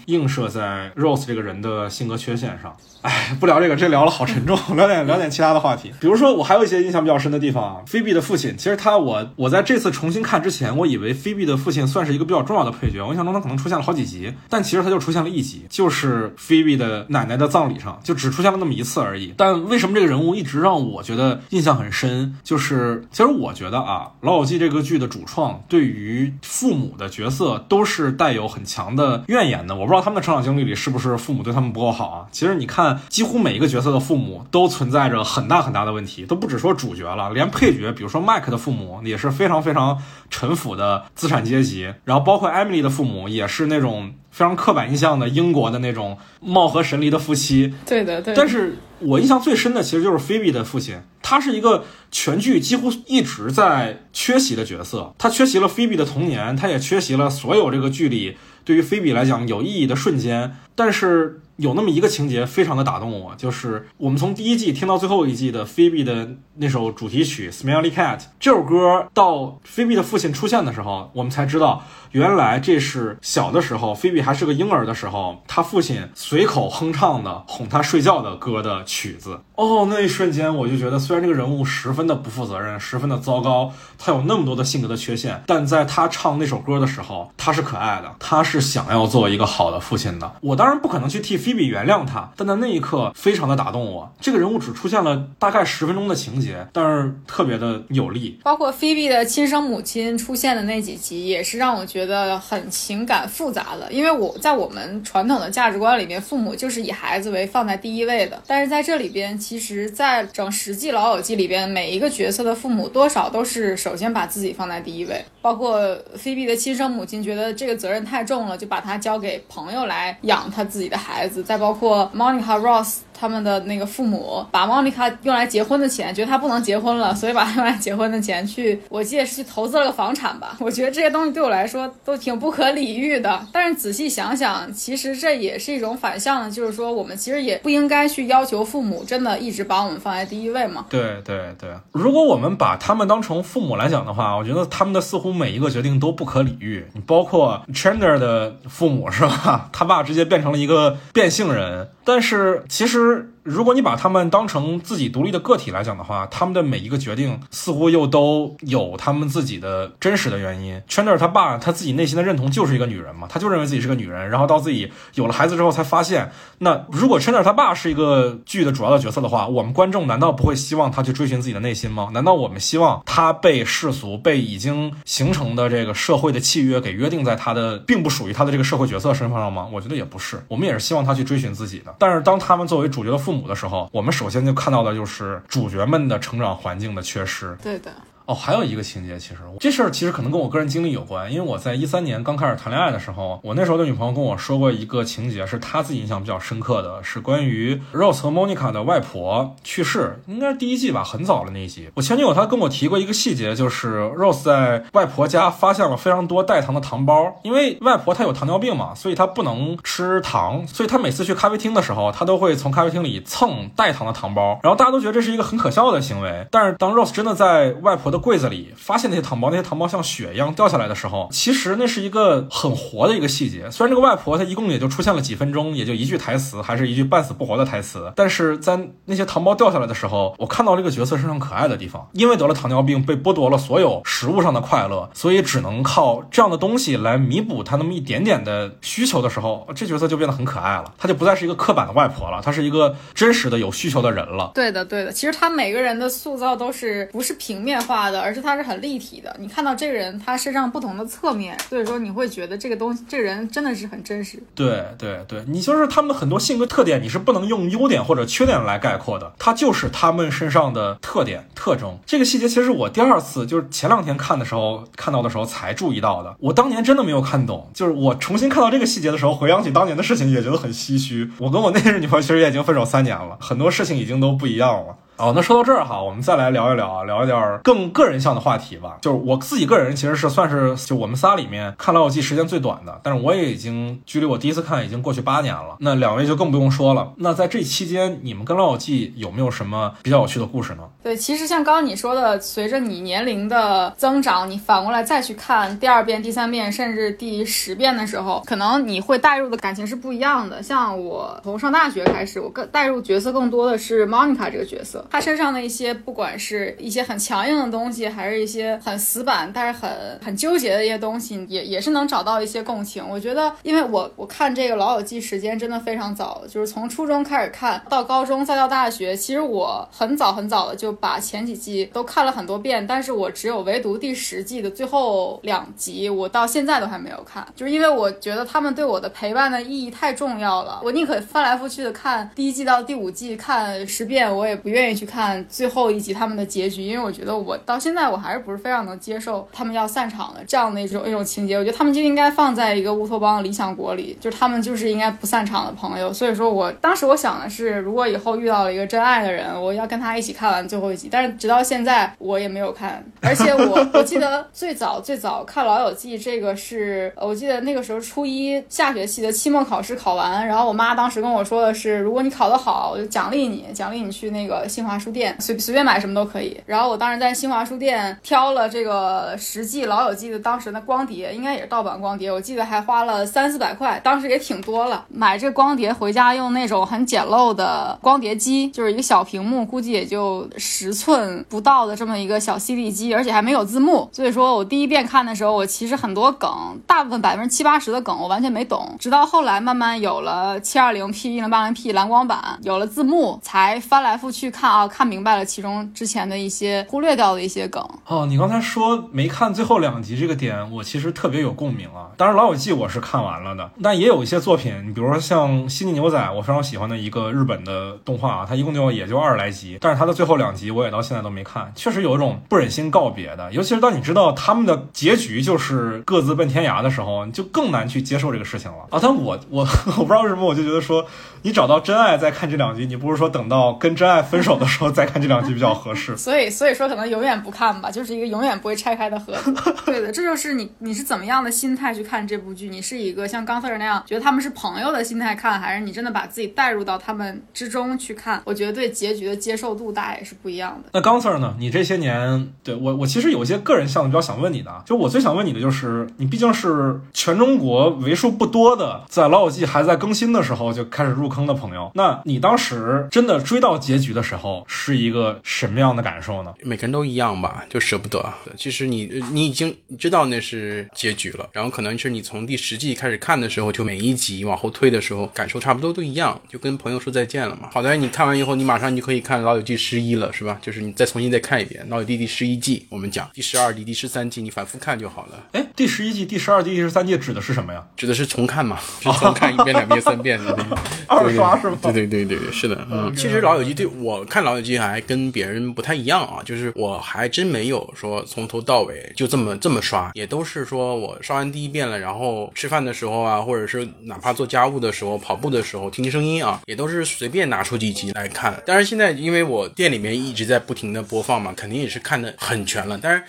[0.05, 2.75] 映射在 Rose 这个人的性格缺陷上。
[3.01, 5.91] 哎，不聊这个，这聊了好沉重， 聊点聊点其他的话题。
[5.99, 16.33] 比如说，我还有一些印象比较深的地方啊，菲比的父亲，其实他我我在这次重新看之前，我以为菲比的父亲算是一个比较重要的配角，我印象中他可能出现了好几集，但其实他就出现了一集，就是。
[16.37, 19.33] 菲比的奶奶的葬礼上，就只出现了那么一次而已。
[19.37, 22.37] 但为什么这个人物一直让我觉得印象很深？
[22.43, 29.75] 就是其实我觉得啊，《老友记》这个剧的主创对于父母的角色都是带有很强的怨言的。
[29.75, 32.25] 我不知道他们的成长经历里是不是父母对他们不够好啊？
[32.31, 44.13] 其实你看，几乎每一个角色的父母都存在着很大很大的问题，都不只说主角了，连配角，比如说麦克的父母也是非常非常陈腐的资产阶级，然后包括艾米丽的父母也是那种。
[44.33, 48.33] 非常刻板印象的英国的那种貌合神离的夫妻，对的，对。
[48.33, 60.55] 但是我印象最深的其实就是菲比的父亲，他是一个全剧几乎一直在缺席的角色，他缺席了菲比的童年，他也缺席了所有这个剧里对于菲比来讲有意义的瞬间。
[60.75, 71.83] 但是有那么一个情节非常的打动我，就是我们从第一季听到最后一季的菲比的那首主题曲《Smelly Cat》这首歌，到菲比的父亲出现的时候，我们才知道。
[72.13, 79.39] 原来这是小的时候，菲比还是个婴儿的时候，他父亲随口哼唱的哄他睡觉的歌的曲子。
[79.55, 90.35] 哦，那一瞬间我就觉得，虽然这个人物十分的不负责任，十分的糟糕，他有那么多的性格的缺陷，但在他唱那首歌的时候，他是可爱的，他是想要做一个好的父亲的。
[90.41, 94.13] 我当然不可能去替菲比原谅他，但在那一刻非常的打动我。
[94.21, 98.39] 这个人物只出现了大概十分钟的情节，但是特别的有力。
[98.43, 102.02] 包括菲比的亲生母亲出现的那几集，也是让我觉。
[102.05, 108.41] 觉得很情感复杂的，因为我在我们传统的价值观里面，父母就是以孩子为放在第一位的。
[108.45, 115.23] 但是在这里边，其实，在整十季《老友记》里边，每一个角色的父母多少都是首先把自己放在第一位。
[115.41, 121.41] 包括菲比的亲生母亲觉得这个责任太重了，就把他交给朋友来养他自己的孩子。
[121.41, 122.97] 再包括 Monica Ross。
[123.13, 130.55] 他们的那个父母把莫妮卡用来结婚的钱，觉得她不能结婚了，所以把用来结婚的钱去，我记得是去投资了个房产吧。
[130.59, 133.45] 我觉得这些东西对我来说都挺不可理喻的。
[133.51, 140.85] 但是仔细想想，其实这也是一种反向的，就是说我们其实也不应该去要求父母真的一直把我们放在第一位嘛。
[140.89, 146.85] 对对对，如果我们把他们当成父母来讲的话，我觉得他们的似乎每一个决定都不可理喻。
[146.93, 149.69] 你包括 Chandler 的父母是吧？
[149.71, 153.32] 他爸直接变成了一个变性人，但是其实。
[153.43, 160.81] 如果你把他们当成自己独立的个体来讲的话，他们的每一个决定似乎又都有他们自己的真实的原因。
[160.87, 172.09] Chandler 他爸他自己内心的认同就是一个女人嘛，他就认为自己是个女人，然后到自己有了孩子之后才发现，那如果 Chandler 他爸是一个剧的主要的角色的话，我们观众难道不会希望他去追寻自己的内心吗？
[172.13, 179.67] 难道我们希望他被世俗、被已经形成的这个社会的契约给约定在他的并不属于他的这个社会角色身份上吗？
[179.71, 181.93] 我觉得也不是，我们也是希望他去追寻自己的。
[181.99, 187.57] 但是当他们作为主角的父母的时候，我们首先就看到的就是主角们的成长环境的缺失。
[187.61, 187.91] 对的。
[188.25, 201.89] 哦，还有一个情节，其实这事儿其实可能跟我个人经历有关，因为我在一三年刚开始谈恋爱的时候，我那时候的女朋友跟我说过一个情节，是她自己印象比较深刻的，是关于 Rose 和 Monica 的外婆去世，应该是第一季吧，很早的那一集。
[201.95, 223.69] 我前女友她跟我提过一个细节，就是 Rose 在外婆家发现了非常多代糖的糖包，因为外婆她有糖尿病嘛，所以她不能吃糖，所以她每次去咖啡厅的时候，她都会从咖啡厅里蹭代糖的糖包，然后大家都觉得这是一个很可笑的行为，但是当 Rose 真的在外婆的柜子里发现那些糖包，那些糖包像雪一样掉下来的时候，其实那是一个很活的一个细节。
[223.71, 232.07] 虽然这个外婆她一共也就出现了几分钟，也就一句台词，还是一句半死不活的台词，但是在那些糖包掉下来的时候，我看到这个角色身上可爱的地方。
[232.13, 240.93] 因为得了糖尿病，被剥夺了所有食物上的快乐，所以只能靠这样的东西来弥补他那么一点点的需求的时候，这角色就变得很可爱了。
[240.97, 244.51] 她就不再是一个刻板的外婆了，她是一个真实的有需求的人了。
[244.53, 245.11] 对的，对的。
[245.11, 248.43] 其实他每个人的塑造都是不是平面化的，而是。
[248.43, 254.37] 他是很立体的，你看到这个人他身上不同的侧面，所以说你会觉得这个东西，这个人真的是很真实。
[254.53, 261.97] 对对对，你就是他们很多性格特点，你是不能用优点或者缺点来概括的，他就是他们身上的特点特征。
[262.05, 271.31] 这个细节其实我第二次就是前两天看的时候看到的时候才注意到的，我当年真的没有看懂，就是我重新看到这个细节的时候，回想起当年的事情也觉得很唏嘘。
[271.37, 274.97] 我跟我那任女朋友其实也已经分手三年了，很多事情已经都不一样了。
[275.17, 278.97] 哦，那说到这儿哈，我们再来聊一聊，聊一点更个人向的话题吧。
[279.01, 285.77] 就是我自己个人其实是算是就我们仨里面看《老友记》时间最短的，但是我也已经距离我第一次看已经过去八年了。
[285.79, 287.13] 那两位就更不用说了。
[287.17, 290.83] 那在这期间，你们跟《老友记》有没有什么比较有趣的故事呢？
[291.03, 300.61] 对，其实像刚刚你说的，随着你年龄的增长，你反过来再去看第二遍、第三遍，甚至第十遍的时候，可能你会带入的感情是不一样的。
[300.63, 305.02] 像我从上大学开始，我更带入角色更多的是 Monica 这个角色。
[305.09, 309.91] 他身上的一些，不管是一些很强硬的东西，还是一些很死板但是很
[310.23, 313.03] 很纠结的一些东西，也也是能找到一些共情。
[313.07, 319.15] 我觉得，因为我我看这个《老友记》时间真的非常早，就是从初中开始看到高中，再到大学。
[319.15, 330.81] 其实我很早很早的就把前几季都看了很多遍，但是我只有唯独第十季的最后两集，我到现在都还没有看，就是因为我觉得他们对我的陪伴的意义太重要了。
[330.83, 334.92] 我宁可翻来覆去的看第一季到第五季看十遍，我也不愿意。
[334.93, 341.55] 去看最后一集他们的结局，因为我觉得我到现在我还是不是非常能接受他们要散场的这样的一种一种情节。
[341.57, 346.11] 我觉得他们就应该放在一个乌托邦的理想国里，就是他们就是应该不散场的朋友。
[346.13, 351.07] 所以说我当时我想的是，如果以后遇到了一个真爱的人，我要跟他一起看完最后一集。
[351.11, 366.59] 但是直到现在我也没有看，而且我 我记得最早最早看《老友记》这个是，我记得那个时候初一下学期的期末考试考完，然后我妈当时跟我说的是，如果你考得好，我就奖励你，奖励你去那个新新华书店随随便买什么都可以。
[366.65, 375.05] 然后我当时在新华书店挑了这个十季《老友记》的当时的光碟，应该也是盗版光碟，我记得还花了三四百块，当时也挺多了。
[375.07, 384.09] 买这光碟回家用那种很简陋的光碟机，就是一个小屏幕，估计也就十寸不到的这么一个小 CD 机，而且还没有字幕。
[384.11, 386.51] 所以说我第一遍看的时候，我其实很多梗，
[386.85, 397.87] 大部分百分之七八十的梗我完全没懂，直到后来慢慢有了七二零 P、一零八零 P 蓝光版，有了字幕，才翻来覆去看啊，看明白了其中之前的一些忽略掉的一些梗。
[398.07, 402.09] 哦，你刚才说没看最后两集这个点，我其实特别有共鸣啊。
[402.17, 413.53] 当然，《老友记》我是看完了的，但也有一些作品，你比如说像《星际牛仔》，我非常喜欢的一个日本的动画啊，它一共就也就二十来集，但是它的最后两集我也到现在都没看，确实有一种不忍心告别的。
[413.53, 418.97] 尤其是当你知道他们的结局就是各自奔天涯的时候，你就更难去接受这个事情了啊。
[418.99, 421.05] 但我我我不知道为什么，我就觉得说，
[421.43, 426.15] 你找到真爱再看这两集，你不如说等到跟真爱分手的时候再看这两集比较合适。
[426.17, 429.53] 所以，所以说可能永远不看吧，就是一个永远不会拆开的盒子。
[429.85, 432.69] 对的，这就是你你是怎么样的心态去看这部剧？
[432.69, 438.41] 你是一个像冈特尔那样觉得他们是朋友的心态看，还是你真的把自己带入到他们之中去看？
[438.45, 440.89] 我觉得对结局的接受度大概是不一样的。
[440.93, 441.55] 那刚 Sir 呢？
[441.59, 456.53] 你这些年，对我我其实有一些个人项目比较想问你的，就我最想问你的就是，你毕竟是全中国为数不多的在《老友记》还在更新的时候就开始入坑的朋友，那你当时真的追到结局的时候是一个什么样的感受呢？
[456.61, 458.23] 每个人都一样吧，就舍不得。
[458.57, 467.69] 其实你你已经知道那是结局了，然后可能是你从第十季开始看的时候，就每一集往后推的时候，感受差不多都一样，就跟朋友说再见了嘛。
[467.71, 470.59] 好在你看完以后，你马上就可以看《老友记》十一了，是吧？
[470.61, 475.43] 就是你再重新再看一遍《老友记》第十一季，我们讲第十二季、第十三季，你反复看就好了。
[475.53, 477.83] 哎，第十一季、第十二季、第十三季指的是什么呀？
[477.95, 483.13] 指的是重看嘛，是重看一遍、两遍、三遍的那个 二刷是吗对对对对对，是的，嗯。
[483.15, 498.61] 其实《老友记》对我看《老友记》还跟别人不太一样啊，就是我还真没有说从头到尾就这么这么刷，也都是说我刷完第一遍了，然后吃饭的时候啊，或者是哪怕做家务的时候、跑步的时候听声音啊，也都是随便拿出几集来看。
[498.65, 503.23] 但是现在因为我店里面一直在不停的播放嘛，肯定也是看的很全了，但是。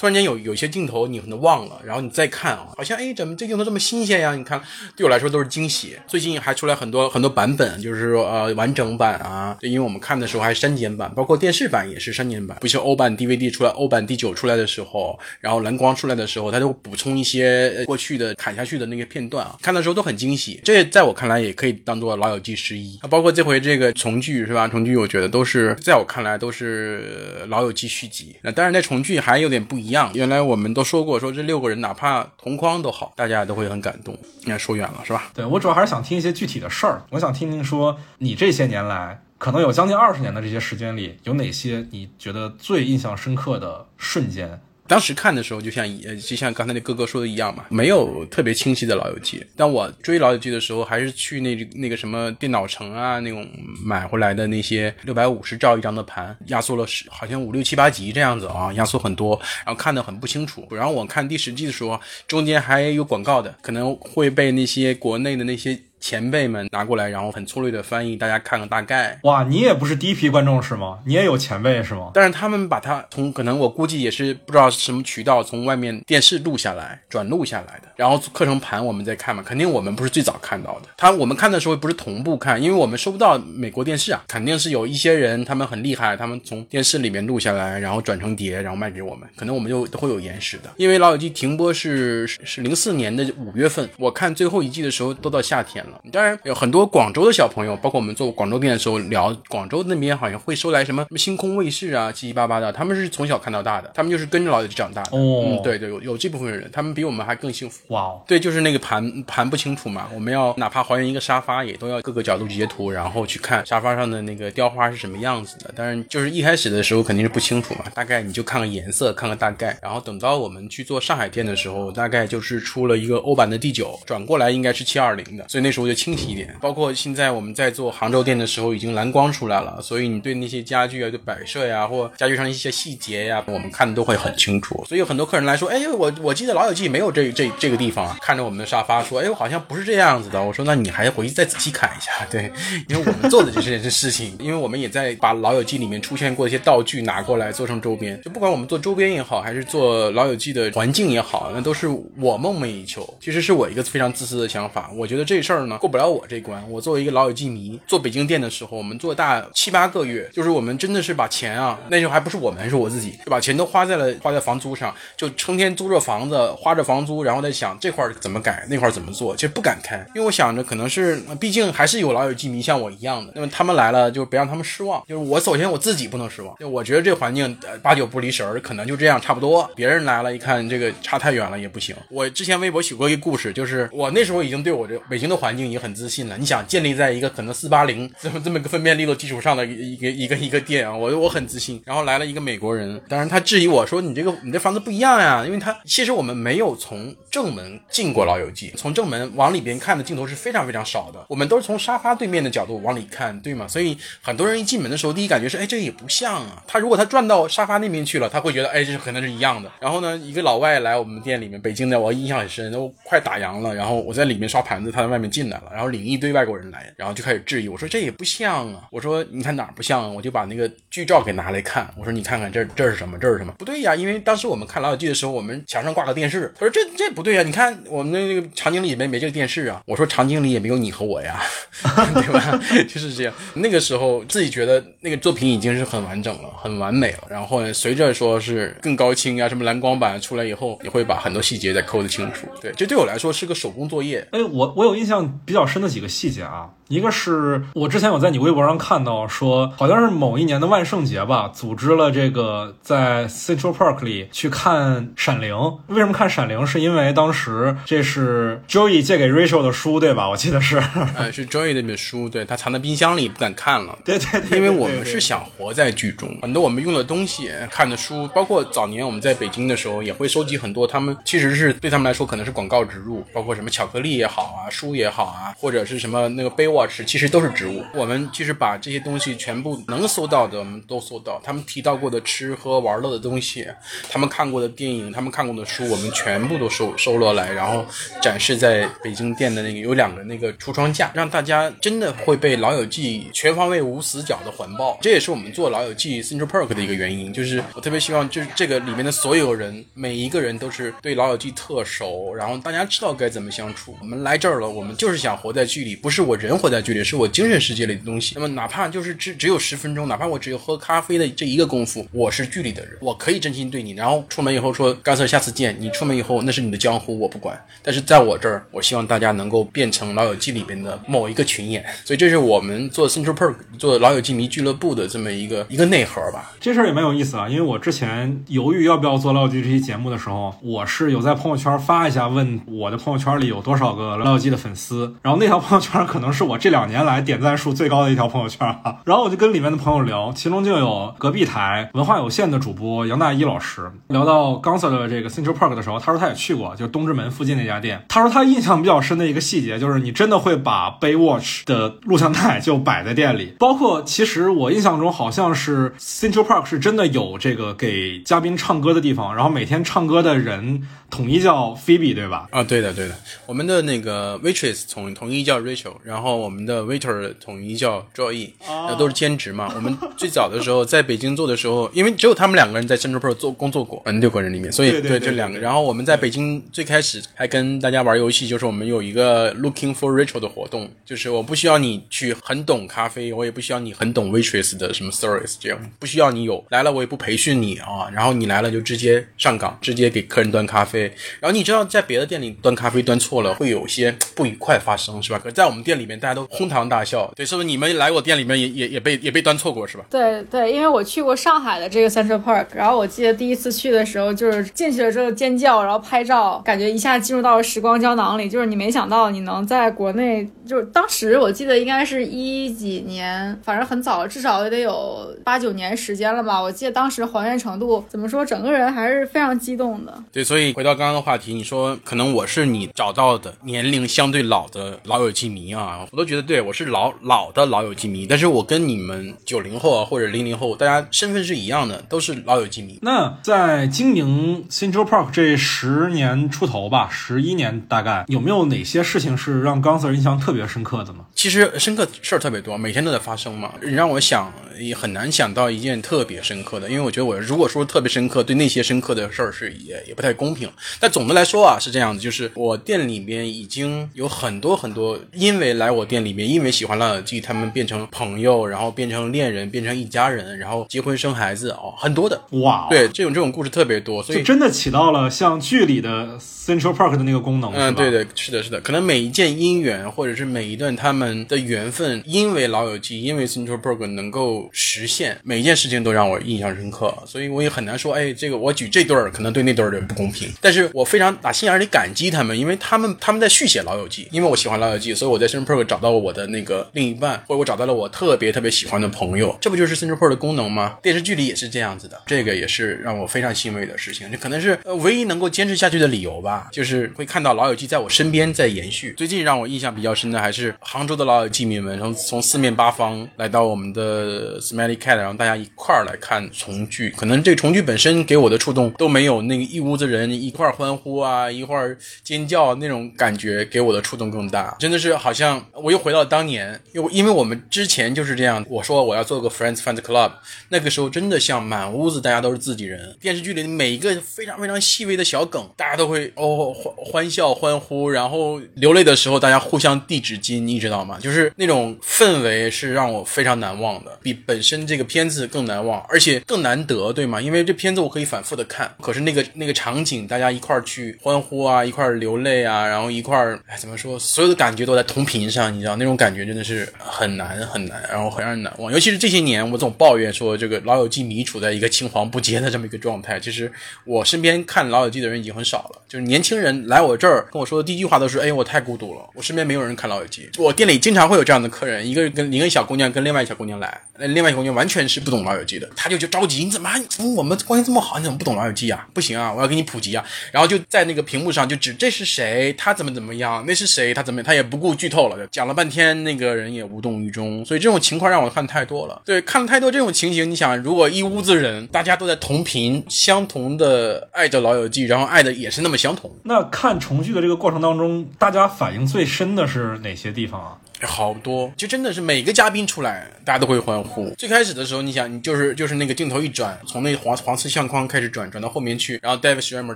[0.00, 4.34] 突然间有有些镜头你可能忘了，然后你再看啊，好像哎怎么这镜头这么新鲜呀？
[4.34, 4.58] 你看
[4.96, 5.94] 对我来说都是惊喜。
[6.06, 12.56] 最近还出来很多很多版本，就是说呃完整版啊，因为我们看的时候还删减版，包括电视版也是删减版。
[12.62, 20.58] 不像欧版 DVD 出来，欧版第九出来的时候，然后蓝光出来的时候，它就补充一些过去的砍下去的那个片段啊，看的时候都很惊喜。
[20.64, 24.66] 这在我看来也可以当做《老友记》十一啊，包括这回这个重聚是吧？
[24.66, 28.34] 重聚我觉得都是在我看来都是《老友记》续集。
[28.40, 30.08] 那当然，那重聚还有点不一一样。
[30.14, 34.16] 原来我们都说过，说这六个人哪怕同框都好，大家也都会很感动。
[34.42, 35.32] 你看说远了是吧？
[35.34, 44.62] 对我主要还是想听一些具体的事儿，我想听听说你这些年来，可能有将近二十年的这些时间里，有哪些你觉得最印象深刻的瞬间？
[44.90, 49.40] 当时看的时候，就像呃，就像刚才那哥哥说的一样嘛，没有特别清晰的老友记。
[49.54, 53.48] 但我追老友记的时候，还是去那那个什么电脑城啊，那种
[53.84, 60.66] 买回来的那些六百五十兆一张的盘，压缩了十好像五六七八集这样子啊，压缩很多，然后看得很不清楚。
[60.72, 65.78] 然后我看第十季的时候，中间还有广告的，可能会被那些国内的那些。
[66.00, 69.18] 前辈们拿过来，然后很粗略的翻译，大家看个大概。
[69.22, 70.98] 哇，你也不是第一批观众是吗？
[71.04, 72.10] 你也有前辈是吗？
[72.14, 79.42] 但是他们把它从可能我估计也是不知道什么渠道从外面电视录下来，转录下来的，然后刻成盘我们再看嘛。
[79.42, 90.70] 肯定我们不是最早看到的，他我们看的时候不是同步看，因为我们收不到美国电视啊，肯定是有一些人他们很厉害，他们从电视里面录下来，然后转成碟，然后卖给我们，可能我们就都会有延时的。
[90.76, 95.89] 因为老友记停播是是零四年的五月份，我看最后一季的时候都到夏天了。
[96.12, 105.16] 当然有很多广州的小朋友，包括我们做广州店的时候聊，广州那边好像会收来什么星空卫视啊，七七八八的，他们是从小看到大的，他们就是跟着老友记长大的。
[105.16, 107.80] 哦嗯，对对，有有这部分人，他们比我们还更幸福。
[107.88, 115.70] 哇哦，对，就是那个盘盘不清楚嘛，我们要哪怕还原一个沙发，也都要各个角度截图，然后去看沙发上的那个雕花是什么样子的。
[115.74, 119.76] 当然，就是一开始的时候肯定是不清楚嘛，大概你就看个颜色，看个大概。
[119.82, 125.79] 然后等到我们去做上海店的时候，大概就是出了一个欧版的第九，转过来应该是七二零的，所以那时候。
[125.80, 126.54] 候就清晰一点。
[126.60, 134.84] 包括现在我们在做杭州店的时候，已经蓝光出来了，所以你对那些家具啊、就摆设呀，或家具上一些细节呀，我们看的都会很清楚。
[134.86, 140.42] 所以有很多客人来说，哎，我我记得《老友记》没有这这这个地方啊，看着我们的沙发说，哎，我好像不是这样子的。
[140.42, 142.50] 我说，那你还回去再仔细看一下，对，
[142.88, 151.88] 因为我们做的就是这件事情，因为我们也在把《老友记》里面出现过一些道具拿过来做成周边，就不管我们做周边也好，还是做《老友记》的环境也好，那都是
[152.18, 153.06] 我梦寐以求。
[153.20, 156.62] 其实是我一个非常自私的想法，我觉得这事儿过不了我这关。
[156.70, 181.94] 我作为一个老友记迷，做北京店的时候，我们做大七八个月，就是我们真的是把钱啊，那时候还不是我们，是我自己，就把钱都花在了花在房租上，就成天租着房子，花着房租，然后在想这块儿怎么改，那块儿怎么做，其实不敢开，因为我想着可能是，毕竟还是有老友记迷像我一样的，那么他们来了就别让他们失望，就是我首先我自己不能失望，就我觉得这环境八九不离十，可能就这样差不多，别人来了一看这个差太远了也不行。
[182.08, 186.36] 我之前微博写过一个故事，就是我那时候已经对我这北京的环境已经很自信了。
[186.38, 191.82] 你想建立在一个可能四八零这么这么个分辨率的基础上的一个一个一个店啊，我我很自信。
[191.84, 203.66] 然后来了一个美国人，当然他质疑我说你这个你这房子不一样呀，因为他其实我们没有从正门进过老友记，从正门往里边看的镜头是非常非常少的，我们都是从沙发对面的角度往里看，对吗？
[203.68, 206.62] 所以很多人一进门的时候，第一感觉是哎这也不像啊。
[206.66, 209.70] 他如果他转到沙发那边去了，他会觉得哎这可能是一样的。
[209.80, 218.86] 然后呢，一个老外来我们店里面，北京的，我印象很深，都快打烊了，然后我在里面刷盘子，他在外面进然后领一堆外国人来，然后就开始质疑我说这也不像啊。
[218.90, 220.08] 我说你看哪儿不像啊？
[220.08, 223.18] 我就把那个剧照给拿来看，我说你看看这这是什么？
[223.18, 223.52] 这是什么？
[223.58, 226.52] 不对呀，因为当时我们看老友记的时候，我们墙上挂个电视。
[226.54, 229.82] 他说这这不对呀，你看我们那个场景里面没这个电视啊。
[229.86, 231.40] 我说场景里也没有你和我呀，
[232.14, 232.60] 对吧？
[232.88, 233.34] 就是这样。
[233.54, 237.18] 那个时候自己觉得那个作品已经是很完整了，很完美了。
[237.28, 242.46] 然后，随着说是更高清啊，什么蓝光版出来以后，也会把很多细节再抠得清楚。
[242.60, 244.26] 对，这对我来说是个手工作业。
[244.32, 255.54] 哎，我我有印象比较深的几个细节啊，一个是我之前有在你微博上看到说，好像是某一年的万圣节吧，组织了这个在 Central Park 里去看《闪灵》。
[255.86, 256.58] 为什么看《闪灵》？
[256.66, 260.28] 是因为当时这是 Joey 借给 Rachel 的书，对吧？
[260.28, 260.82] 我记得是，
[261.14, 263.96] 呃，是 Joey 那本书，对他藏在冰箱里不敢看了。
[264.04, 276.50] 对对对，因为我们是想活在剧中，很多我们用的东西、看的书，包括早年我们在北京的时候，也会收集很多他们其实是对他们来说可能是广告植入，包括什么巧克力也好啊，书也好啊，或者是什么那个
[276.88, 277.84] 其实都是植物。
[277.94, 281.40] 我们其实把这些东西全部能搜到的，我们都搜到。
[281.42, 283.66] 他们提到过的吃喝玩乐的东西，
[284.08, 287.84] 他们看过的电影，他们看过的书，我们全部都收收罗来，然后
[288.22, 294.98] 展示在北京店的那个有两个那个橱窗架，让大家真的会被《老友记》全方位无死角的环抱。
[295.00, 303.96] 这也是我们做《老友记》Central Park 的一个原因，就是我特别希望，就是这个里面的所有人，每一个人都是对《老友记》特熟，然后大家知道该怎么相处。
[304.00, 308.34] 我们来这儿了，我们就是想活在剧里，不是我人活在剧里，是我精神世界里的东西。
[308.36, 313.92] 那么哪怕就是只只有十分钟，哪怕我只有喝咖啡的这一个功夫，我是剧里的人，我可以真心对你。
[313.92, 315.76] 然后出门以后说，干脆下次见。
[315.80, 317.58] 你出门以后那是你的江湖，我不管。
[317.82, 321.84] 但是在我这儿，我希望大家能够变成《老友记》里边的某一个群演。
[322.04, 326.52] 所以这是我们做 Central Park 做《老友记迷俱乐部》的这么一个一个内核吧。
[326.60, 335.14] 这事儿也蛮有意思啊，因为我之前犹豫要不要做《老友记》这期节目的时候，我是有在朋友圈发一下，问我的朋友圈里有多少个《老友记》的粉丝。
[335.22, 338.98] 然后那条朋友圈可能是我这两年来点赞数最高的一条朋友圈啊。
[339.04, 348.04] 然后我就跟里面的朋友聊，其中就有隔壁台文化有限的主播杨大一老师聊到刚 Sir 的这个 Central Park 的时候，他说他也去过，就东直门附近那家店。
[348.08, 362.48] 他说他印象比较深的一个细节就是，你真的会把 Baywatch 的录像带就摆在店里，包括其实我印象中好像是 Central Park 是真的有这个给嘉宾唱歌的地方，然后每天唱歌的人统一叫 Phoebe，对吧？
[362.50, 363.14] 啊，对的，对的。
[363.46, 369.72] 我们的那个 waitress 统统一叫 Rachel，然后我们的 waiter 统一叫 Joey，那都是兼职嘛。
[369.74, 375.58] 我们最早的时候在北京做的时候，因为只有他们两个人在 Central Park 做工作过，嗯，六个人里面，所以对这两个。
[375.58, 388.08] 然后我们在北京最开始还跟大家玩游戏，就是我们有一个 Looking for Rachel 的活动，就是我不需要你去很懂咖啡，我也不需要你很懂 waitress 的什么 service，这样不需要你有来了，我也不培训你啊。
[388.12, 391.02] 然后你来了就直接上岗，直接给客人端咖啡。
[391.40, 395.38] 然后你知道在别的店里端咖啡端错了，会有些不愉快发生，是吧？
[395.38, 397.30] 可是在我们店里面，大家都哄堂大笑。
[397.36, 400.04] 对，是不是你们来我店里面也也也被也被端错过，是吧？
[400.08, 408.48] 对对，因为我去过上海的这个 Central Park，然后我记得第一次去的时候，就是进去了之后尖叫，然后拍照，感觉一下进入到了时光胶囊里。
[408.48, 416.62] 就是你没想到你能在国内，就是当时我记得应该是一几年，反正很早，至少也得有八九年时间了吧。
[416.62, 420.14] 我记得当时还原程度怎么说，整个人还是非常激动的。
[420.30, 420.90] 对，所以回到。
[421.00, 432.98] 刚刚的话题，你说可能我是你找到的年龄相对老的老友记迷啊，我都觉得对我是老老的老友记迷，但是我跟你们九零后啊或者零零后，大家身份是一样的，都是老友记迷。
[433.00, 441.20] 那在经营 Central Park 这十年出头吧，十一年大概，有没有哪些事情是让刚 Sir 印象特别深刻的呢？
[441.34, 443.72] 其实深刻事儿特别多，每天都在发生嘛。
[443.82, 450.70] 你让我想，也很难想到一件特别深刻的，因为我觉得我如果说特别深刻，对那些深刻的事儿是也也不太公平。
[450.98, 462.42] 但总的来说啊，是这样子，就是我店里面已经有很多很多，因为来我店里面，因为喜欢老友记，他们变成朋友，然后变成恋人，变成一家人，然后结婚生孩子哦，很多的。
[462.50, 490.96] 哇，对，这种这种故事特别多，所以真的起到了像剧里的 Central Park 的那个功能，嗯，对对，是的，是的，可能每一件姻缘，或者是每一段他们的缘分，因为老友记，因为 Central Park 能够实现，每一件事情都让我印象深刻，所以我也很难说，哎，这个我举这对儿，可能对那对儿有点不公平，但是我非常打心眼里感激他们，因为他们他们在续写老友记，因为我喜欢老友记，所以我在 Central Park 找找到我的那个另一半，或者我找到了我特别特别喜欢的朋友，这不就是 Central p a r 的功能吗？
[491.02, 499.12] 电视剧里也是这样子的，这个也是让我非常欣慰的事情，这可能是唯一能够坚持下去的理由吧，就是会看到老友记在我身边在延续。
[499.12, 507.10] 最近让我印象比较深的还是杭州的老友记迷们，从从四面八方来到我们的 Smelly Cat，然后大家一块儿来看重聚。
[507.10, 514.74] 可能这重聚本身给我的触动都没有那个一屋子人一块儿欢呼啊，一块儿尖叫那种感觉给我的触动更大。
[514.78, 520.32] 真的是好像我又回到当年，因为因为我们之前就是这样，我说我要做个 Friends Fans Club，
[520.68, 523.16] 那个时候真的像满屋子大家都是自己人。
[523.20, 531.18] 电视剧里每一个非常非常细微的小梗，大家都会哦欢欢笑欢呼，然后流泪的时候大家互相递纸巾，你知道吗？
[531.20, 537.40] 就是那种氛围是让我非常难忘的，比本身这个片子更难忘，而且更难得，对吗？
[537.40, 548.92] 因为这片子我可以反复的看，可是那个那个场景，大家一块儿去欢呼啊，一块儿流泪啊，然后一块儿哎怎么说，所有的感觉都在同频上，你知道那种感觉真的是很难很难，然后很让人难忘。
[548.92, 553.40] 尤其是这些年，我总抱怨说这个老友记迷处在一个青黄不接的这么一个状态。
[553.40, 553.72] 其实
[554.04, 560.50] 我身边看老友记的人已经很少了，就是年轻人来我这儿跟我说的第一句话都是：哎，我太孤独了，我身边没有人看老友记。
[560.58, 567.02] 我店里经常会有这样的客人，一个跟一个小姑娘跟另外一小姑娘来，那另外一个姑娘完全是不懂老友记的，她就就着急，你怎么还
[567.34, 569.08] 我们关系这么好，你怎么不懂老友记啊？
[569.14, 570.22] 不行啊，我要给你普及啊！
[570.52, 577.64] 然后就在那个屏幕上就指这是谁，他怎么怎么样，那是谁，他怎么，他也不顾剧透了，就讲半天，那个人也无动于衷。
[577.64, 580.50] 所以这种情况让我看太多了，对，看了太多这种情形。
[580.50, 590.78] 你想，如果一屋子人大家都在同频，相同的爱着老友记，然后爱的也是那么相同，那看重聚的这个过程当中，大家反应最深的是哪些地方啊？
[591.02, 594.30] 好多，就真的是每个嘉宾出来，大家都会欢呼。
[594.36, 599.94] 最开始的时候，你想，你就是就是那个镜头一转，从那黄黄色相框开始转，转到后面去，然后 David Schwimmer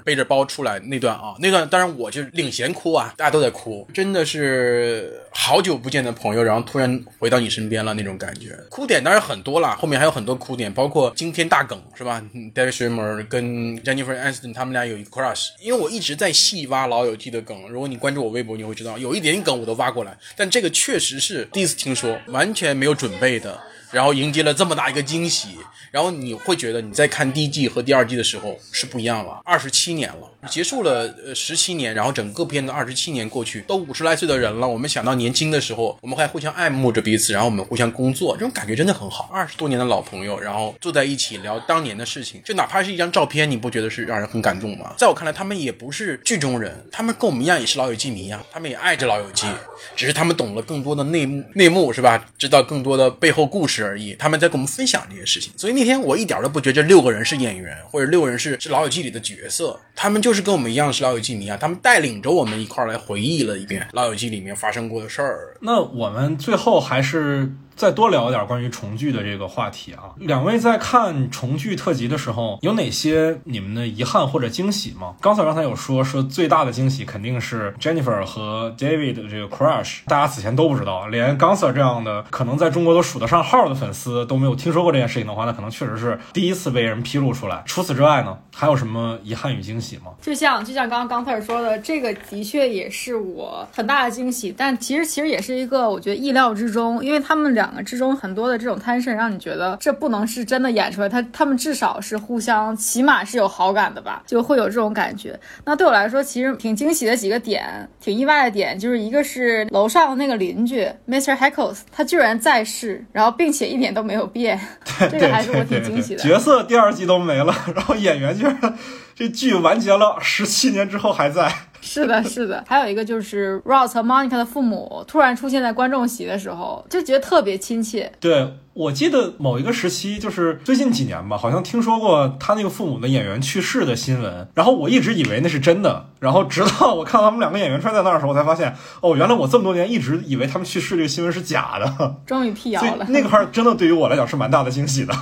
[0.00, 8.56] 背着包出来那段啊，那段当然我就领衔哭啊，大家都在哭，真的是好久不见的朋友，然后突然回到你身边了那种感觉。
[8.70, 12.22] 哭点当然很多啦，后面还有很多哭点，包括惊天大梗是吧
[12.54, 23.60] ？David Schwimmer 跟 Jennifer Aniston 他们俩有一个 crush，因为我一直在细挖老友记的梗，如果你关注我微博，你会知道有一点梗我都挖过来，但这个确确实是第一次听说，完全没有准备的。
[23.94, 25.50] 然后迎接了这么大一个惊喜，
[25.92, 29.40] 然后你会觉得你在看第一季和第二季的时候是不一样了。
[29.44, 34.66] 二十七年了，结束了呃十七年，然后整个片的二十七年过去，都五十来岁的人了。
[34.66, 39.30] 我们想到年轻的时候，我们还互相爱慕着彼此，然后我们互相工作，这种感觉真的很好。
[39.32, 44.92] 二十多年的老朋友，然后坐在一起聊当年的事情，就哪怕是一张照片，你不觉得是让人很感动吗？
[44.98, 49.46] 在我看来，他们也不是剧中人，他们跟我们一样也是老友记迷啊，他们也爱着老友记，
[49.94, 52.26] 只是他们懂了更多的内幕内幕是吧？
[52.36, 54.14] 知道更多的背后故事而已。
[54.18, 65.56] 他们在跟我们分享这些事情，所以那天我一点都不觉得这六个人是演员，或者六个人是是老友记里的角色，他们就是跟我们一样是老友记迷啊，他们带领着我们一块儿来回忆了一遍老友记里面发生过的事儿。
[65.60, 70.14] 那我们最后还是再多聊一点关于重聚的这个话题啊。
[70.18, 75.14] 两位在看重聚特辑的时候，有哪些你们的遗憾或者惊喜吗？
[75.20, 87.62] 刚才刚才有说说最大的惊喜肯定是 Jennifer 和 David 的这个 crush，大家此前都不知道，连刚 Sir 这样的可能在中国都数得上号的粉丝都没有听说过这件事情的话，那可能确实是第一次被人披露出来。
[87.66, 90.12] 除此之外呢，还有什么遗憾与惊喜吗？
[90.22, 105.38] 就像就像刚刚刚特尔说的，这个的确也是我很大的惊喜，但其实其实也是一个我觉得意料之中，因为他们两两个之中很多的这种 tension，让你觉得这不能是真的演出来，他他们至少是互相，起码是有好感的吧，就会有这种感觉。
[105.64, 111.34] 那对我来说，其实挺惊喜的几个点，挺意外的点，就是一个是楼上的那个邻居 Mr.
[111.34, 114.60] Heckles，他居然在世，然后并且一点都没有变，
[115.10, 116.22] 这个还是我挺惊喜的。
[116.22, 118.78] 角色第二季都没了，然后演员居然
[119.16, 121.50] 这剧完结了十七年之后还在。
[121.84, 128.10] 是的，是的，还有一个就是 Ross 和 Monica 的父母突然出现在观众席的时候，就觉得特别亲切。
[128.18, 142.16] 对，我记得某一个时期，就是最近几年吧，好像听说过他那个父母的演员去世的新闻，然后我一直以为那是真的，然后直到我看到他们两个演员出现在那儿的时候，我才发现，哦，原来我这么多年一直以为他们去世这个新闻是假的。
[142.26, 145.14] 终于辟谣了，那块真的对于我来讲是蛮大的惊喜的。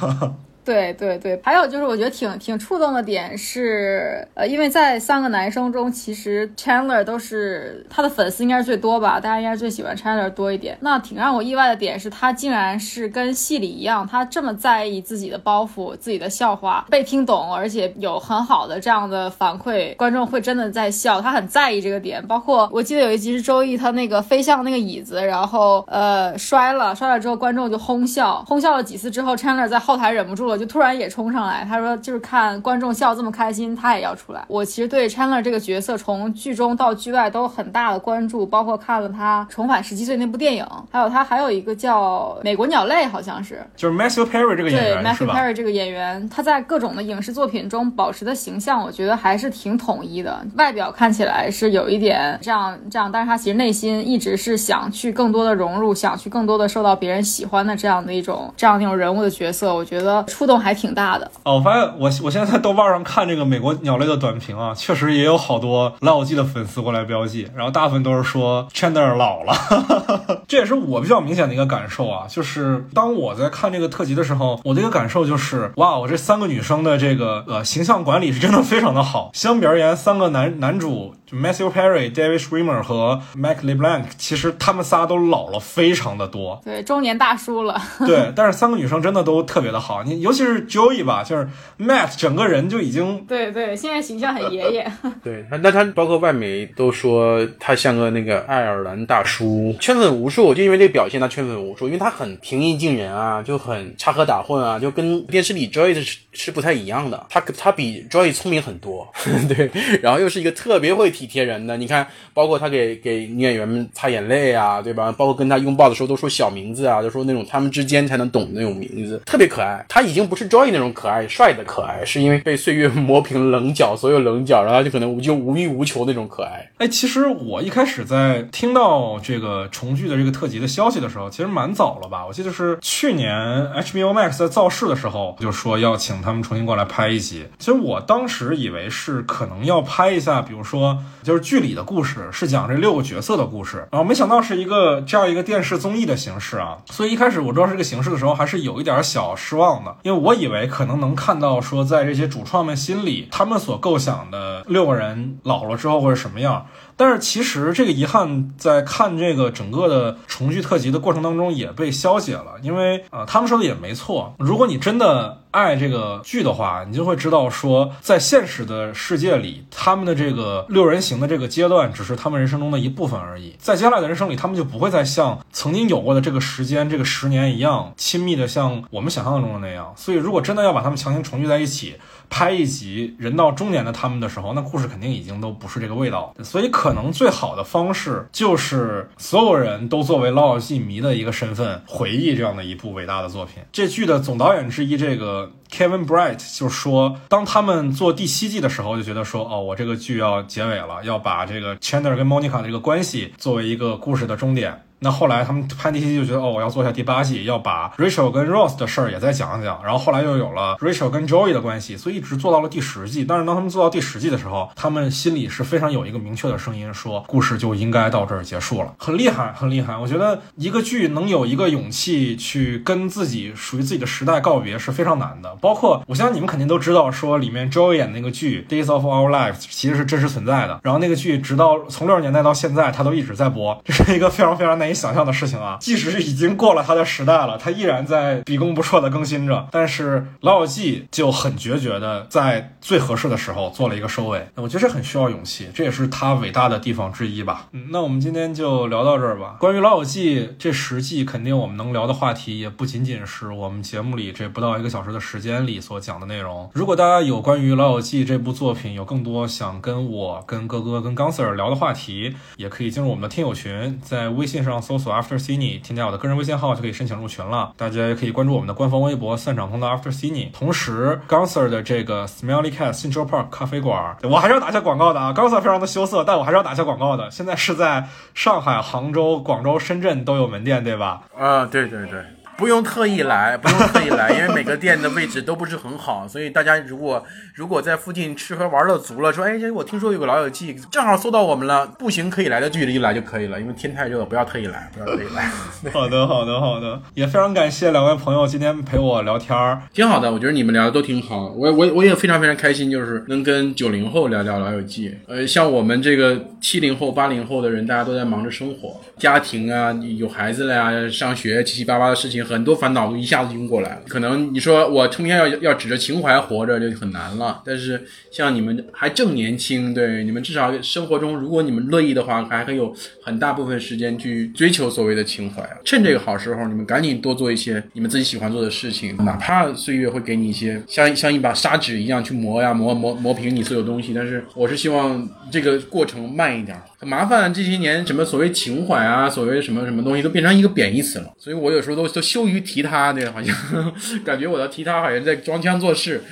[0.64, 10.78] 对对对，还有就是我觉得挺挺触动的点是，呃，因为在三个男生中，其实 Chandler 都是他的粉丝应该是最多吧，大家应该最喜欢 Chandler 多一点。
[10.80, 22.24] 那挺让我意外的点是他竟然是跟戏里一样，他这么在意自己的包袱、自己的笑话被听懂，而且有很好的这样的反馈，观众会真的在笑，他很在意这个点。
[22.28, 30.51] 包括我记得有一集是周易他那个飞向那个椅子，然后呃摔了，摔了之后观众就哄笑，哄笑了几次之后，Chandler 在后台忍不住了。
[30.52, 34.44] 我就突然也冲上来，他说就是看观众笑这么开心，他也要出来。
[34.48, 50.44] 我其实对 Chandler 这个角色从剧中到剧外都很大的关注，包括看了他重返十七岁那部电影，还有他还有一个叫《美国鸟类》，好像是就是 Matthew Perry 这个演员对 Matthew Perry 这个演员，他在各种的影视作品中保持的形象，我觉得还是挺统一的。
[50.56, 60.92] 外表看起来是有一点这样这样，但是他其实内心一直是想去更多的融入，想去更多的受到别人喜欢的这样的一种这样那种人物的角色，我觉得触动还挺。
[60.92, 81.14] 大的哦，我发现我我现在在豆瓣上看这个美国鸟类的短评啊，确实也有好多老友记的粉丝过来标记，然后大部分都是说 Chandler 老了，哈哈哈这也是我比较明显的一个感受啊，就是当我在看这个特辑的时候，我的一个感受就是，哇，我这三个女生的这个呃形象管理是真的非常的好，相比而言，三个男男主。
[81.32, 87.80] Matthew Perry、David Schwimmer 和 Mac LeBlanc，其实他们仨都老了非常的多，对，中年大叔了。
[88.06, 94.92] 对，但是三个女生真的都特别的好，你尤其是 Joey 吧，就是 Matt 整个人就已经，对对，现在形象很爷爷。
[95.24, 109.10] 对，那他包括外媒都说他像个那个爱尔兰大叔，圈粉无数，就因为这个表现他圈粉无数，因为他很平易近人啊，就很插科打诨啊，就跟电视里 Joey 是是不太一样的，他他比 Joey 聪明很多，
[109.48, 109.70] 对，
[110.02, 111.10] 然后又是一个特别会。
[111.22, 112.04] 体贴人的，你看，
[112.34, 115.12] 包括他给给女演员们擦眼泪啊，对吧？
[115.12, 119.84] 包括跟他拥抱的时候都说小名字啊，就说那种他们之间才能懂的那种名字，特别可爱。
[119.88, 126.68] 他已经不是 Joy 那种可爱帅的可爱，是因为被岁月磨平棱角，所有棱角，然后他就可能就无欲无求那种可爱。
[126.78, 132.26] 哎，其实我一开始在听到这个重聚的这个特辑的消息的时候，其实蛮早了吧？
[132.26, 133.32] 我记得是去年
[133.74, 137.46] HBO Max 在造势的时候就说要请他们重新过来拍一集。
[137.58, 140.98] 其实我当时以为是可能要拍一下，比如说。
[141.22, 156.66] 就是剧里的故事是讲这六个角色的故事，然后没想到是一个这样一个电视综艺的形式啊，所以一开始我知道这个形式的时候，还是有一点小失望的，因为我以为可能能看到说在这些主创们心里，他们所构想的六个人老了之后会是什么样。
[156.96, 179.92] 但是其实这个遗憾在看这个整个的重聚特辑的过程当中也被消解了，因为呃他们说的也没错，如果你真的爱这个剧的话，你就会知道说在现实的世界里，他们的这个六人行的这个阶段只是他们人生中的一部分而已，在接下来的人生里，他们就不会再像曾经有过的这个时间这个十年一样亲密的像我们想象中的那样。
[179.96, 181.96] 所以如果真的要把他们强行重聚在一起。
[182.32, 193.62] 拍一集人到中年的他们的时候，那故事肯定已经都不是这个味道，所以可能最好的方式就是所有人都作为老友记迷的一个身份回忆这样的一部伟大的作品。
[193.70, 204.82] 这剧的总导演之一这个 Kevin Bright 就说，当他们做第七季的时候，就觉得说，哦，我这个剧要结尾了，要把这个 Chandler 跟 Monica 的这个关系作为一个故事的终点。
[205.02, 209.80] 那后来他们拍第七季就觉得，哦，我要做一下第八季，要把 Rachel 跟 Ross 的事儿也再讲讲。
[209.82, 213.24] 然后后来又有了 Rachel 跟 Joey 的关系，所以一直做到了第十季。
[213.24, 218.94] 但是当他们做到第十季的时候，他们心里是非常有一个明确的声音，说故事就应该到这儿结束了。
[218.98, 219.96] 很厉害，很厉害。
[219.96, 225.54] 我觉得一个剧能有一个勇气去跟自己属于自己的时代告别是非常难的。
[225.60, 230.80] 包括我相信你们肯定都知道，说里面 Joey 演那个剧 Days of Our Lives 其实是真实存在的。
[230.82, 235.02] 然后那个剧直到从六十年代到现在，它都一直在播，这是一个非常非常难以。
[235.02, 235.76] 想象的事情啊。
[235.80, 239.66] 即使是已经过了它的时代了，它依然在比攻不辍的更新着。
[239.72, 247.66] 但是《老友记》就很决绝的在最合适的时候做了一个收尾，我觉得这很需要勇气，这也是它伟大的地方之一吧。
[247.72, 249.56] 嗯，那我们今天就聊到这儿吧。
[249.58, 256.70] 关于《老友记》这十季，肯定我们能聊的话题也不仅仅是我们节目里这不到一个小时的时间里所讲的内容。
[256.74, 267.72] 如果大家有关于《老友记》这部作品有更多想跟我、跟哥哥、跟刚 Sir 聊的话题，也可以进入我们的听友群，在微信上搜索 After Cine，添加我的个人微信号就可以申请入群了。
[267.76, 270.50] 大家也可以关注我们的官方微博“散场通道 After Cine”。
[270.52, 275.32] 同时，gon sir 的这个 Smelly Cat Central Park 咖啡馆，我还是要打下广告的啊。
[275.32, 277.30] 刚 Sir 非常的羞涩，但我还是要打下广告的。
[277.30, 281.22] 现在是在上海、杭州、广州、深圳都有门店，对吧？
[281.38, 282.24] 啊，对对对。
[282.56, 287.24] 不用特意来， 不用特意来，因为每个店的位置都不是很好，所以大家如果
[287.54, 295.50] 如果在附近吃喝玩乐足了，说哎，我听说有个老友记，正好搜到我们了，步行可以来的距离来就可以了，因为天太热，不要特意来，不要特意来。
[295.90, 305.16] 好的，好的，好的，也非常感谢两位朋友今天陪我聊天儿，挺好的，我觉得你们聊的都挺好，我我我也非常非常开心，就是能跟九零后聊聊老友记。
[305.26, 312.41] 呃，像我们这个七零后、八零后的人，大家都在忙着生活、家庭啊，有孩子了呀，上学七七八八的事情。
[312.44, 317.62] 很多烦恼都一下子涌过来了，可能你说我成天要要指着情怀活着就很难了。
[317.64, 325.62] 但是像你们还正年轻，对你们至少生活中，如果你们乐意的话，还会有很大部分时间去追求所谓的情怀。
[325.84, 334.12] 趁这个好时候，你们赶紧多做一些你们自己喜欢做的事情，哪怕岁月会给你一些像像一把砂纸一样去磨呀磨磨磨平你所有东西。
[334.14, 336.76] 但是我是希望这个过程慢一点。
[337.04, 343.54] 麻烦，这些年什么所谓情怀啊，所谓什么什么东西都变成一个贬义词了，所以我有时候都都羞于提他，对，好像
[344.24, 346.22] 感觉我要提他好像在装腔作势。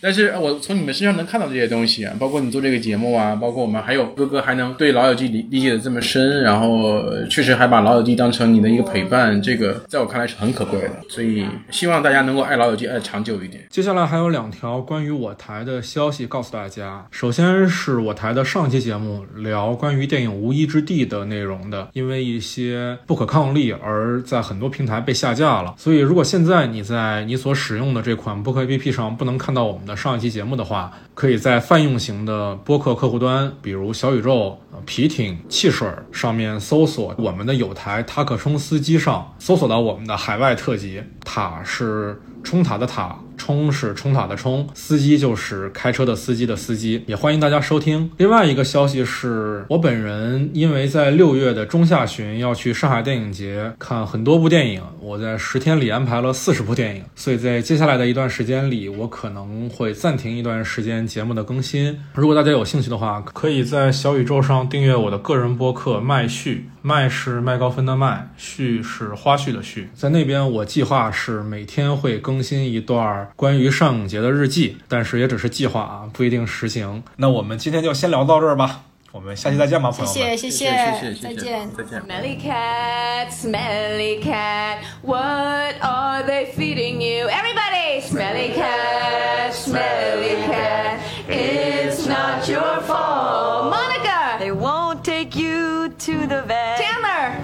[0.00, 10.92] 但是我从你们身上能看到这些东西，包括你做这个节目啊，包括我们还有哥哥还能对老友记理理解的这么深，然后确实还把老友记当成你的一个陪伴，这个在我看来是很可贵的。
[11.08, 13.66] 所以希望大家能够爱老友记爱长久一点。
[13.70, 17.04] 接下来还有两条关于我台的消息告诉大家。
[17.10, 25.74] 首先是我台的上期节目聊关于电影《无依之地》的内容的，因为一些不可抗力而在很多平台被下架了。
[25.76, 29.87] 所以如果现在你在你所使用的这款播客 APP 上不能看到我们。
[29.88, 41.02] 的上一期节目的话，可以在泛用型的播客客户端，比如小宇宙、皮艇、汽水上面搜索我们的有台塔可冲司机上，搜索到我们的海外特辑。
[41.24, 43.18] 塔是冲塔的塔。
[43.38, 48.10] 冲是冲塔的冲，司机就是开车的司机的司机，也欢迎大家收听。
[48.18, 61.98] 另外一个消息是我本人因为在六月的中下旬要去上海电影节看很多部电影，我在十天里安排了四十部电影，所以在接下来的一段时间里，我可能会暂停一段时间节目的更新。
[62.14, 66.68] 如果大家有兴趣的话，可以在小宇宙上订阅我的个人播客麦序。
[66.80, 69.90] 麦是麦高芬的麦，序是花絮的序。
[69.94, 77.02] 在那边，我计划是每天会更新一段关于上影节的日记，但是也只是计划啊，不一定实行。
[77.16, 80.12] 那我们今天就先聊到这儿吧，我们下期再见吧，朋友们。
[80.12, 82.02] 谢谢，谢谢，再见，再见。
[82.02, 87.28] Smelly cat, smelly cat, what are they feeding you?
[87.28, 93.70] Everybody, smelly cat, smelly cat, it's not your fault.
[93.70, 96.78] Monica, they won't take you to the vet.
[96.78, 97.36] Chandler.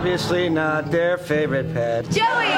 [0.00, 2.08] Obviously not their favorite pet.
[2.08, 2.48] Joey!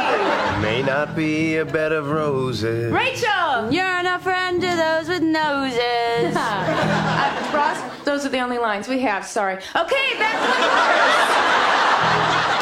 [0.63, 2.93] May not be a bed of roses.
[2.93, 3.69] Rachel!
[3.69, 5.77] You're not friend to those with noses.
[6.37, 9.55] uh, Ross, those are the only lines we have, sorry.
[9.75, 10.47] Okay, back to
[12.57, 12.62] the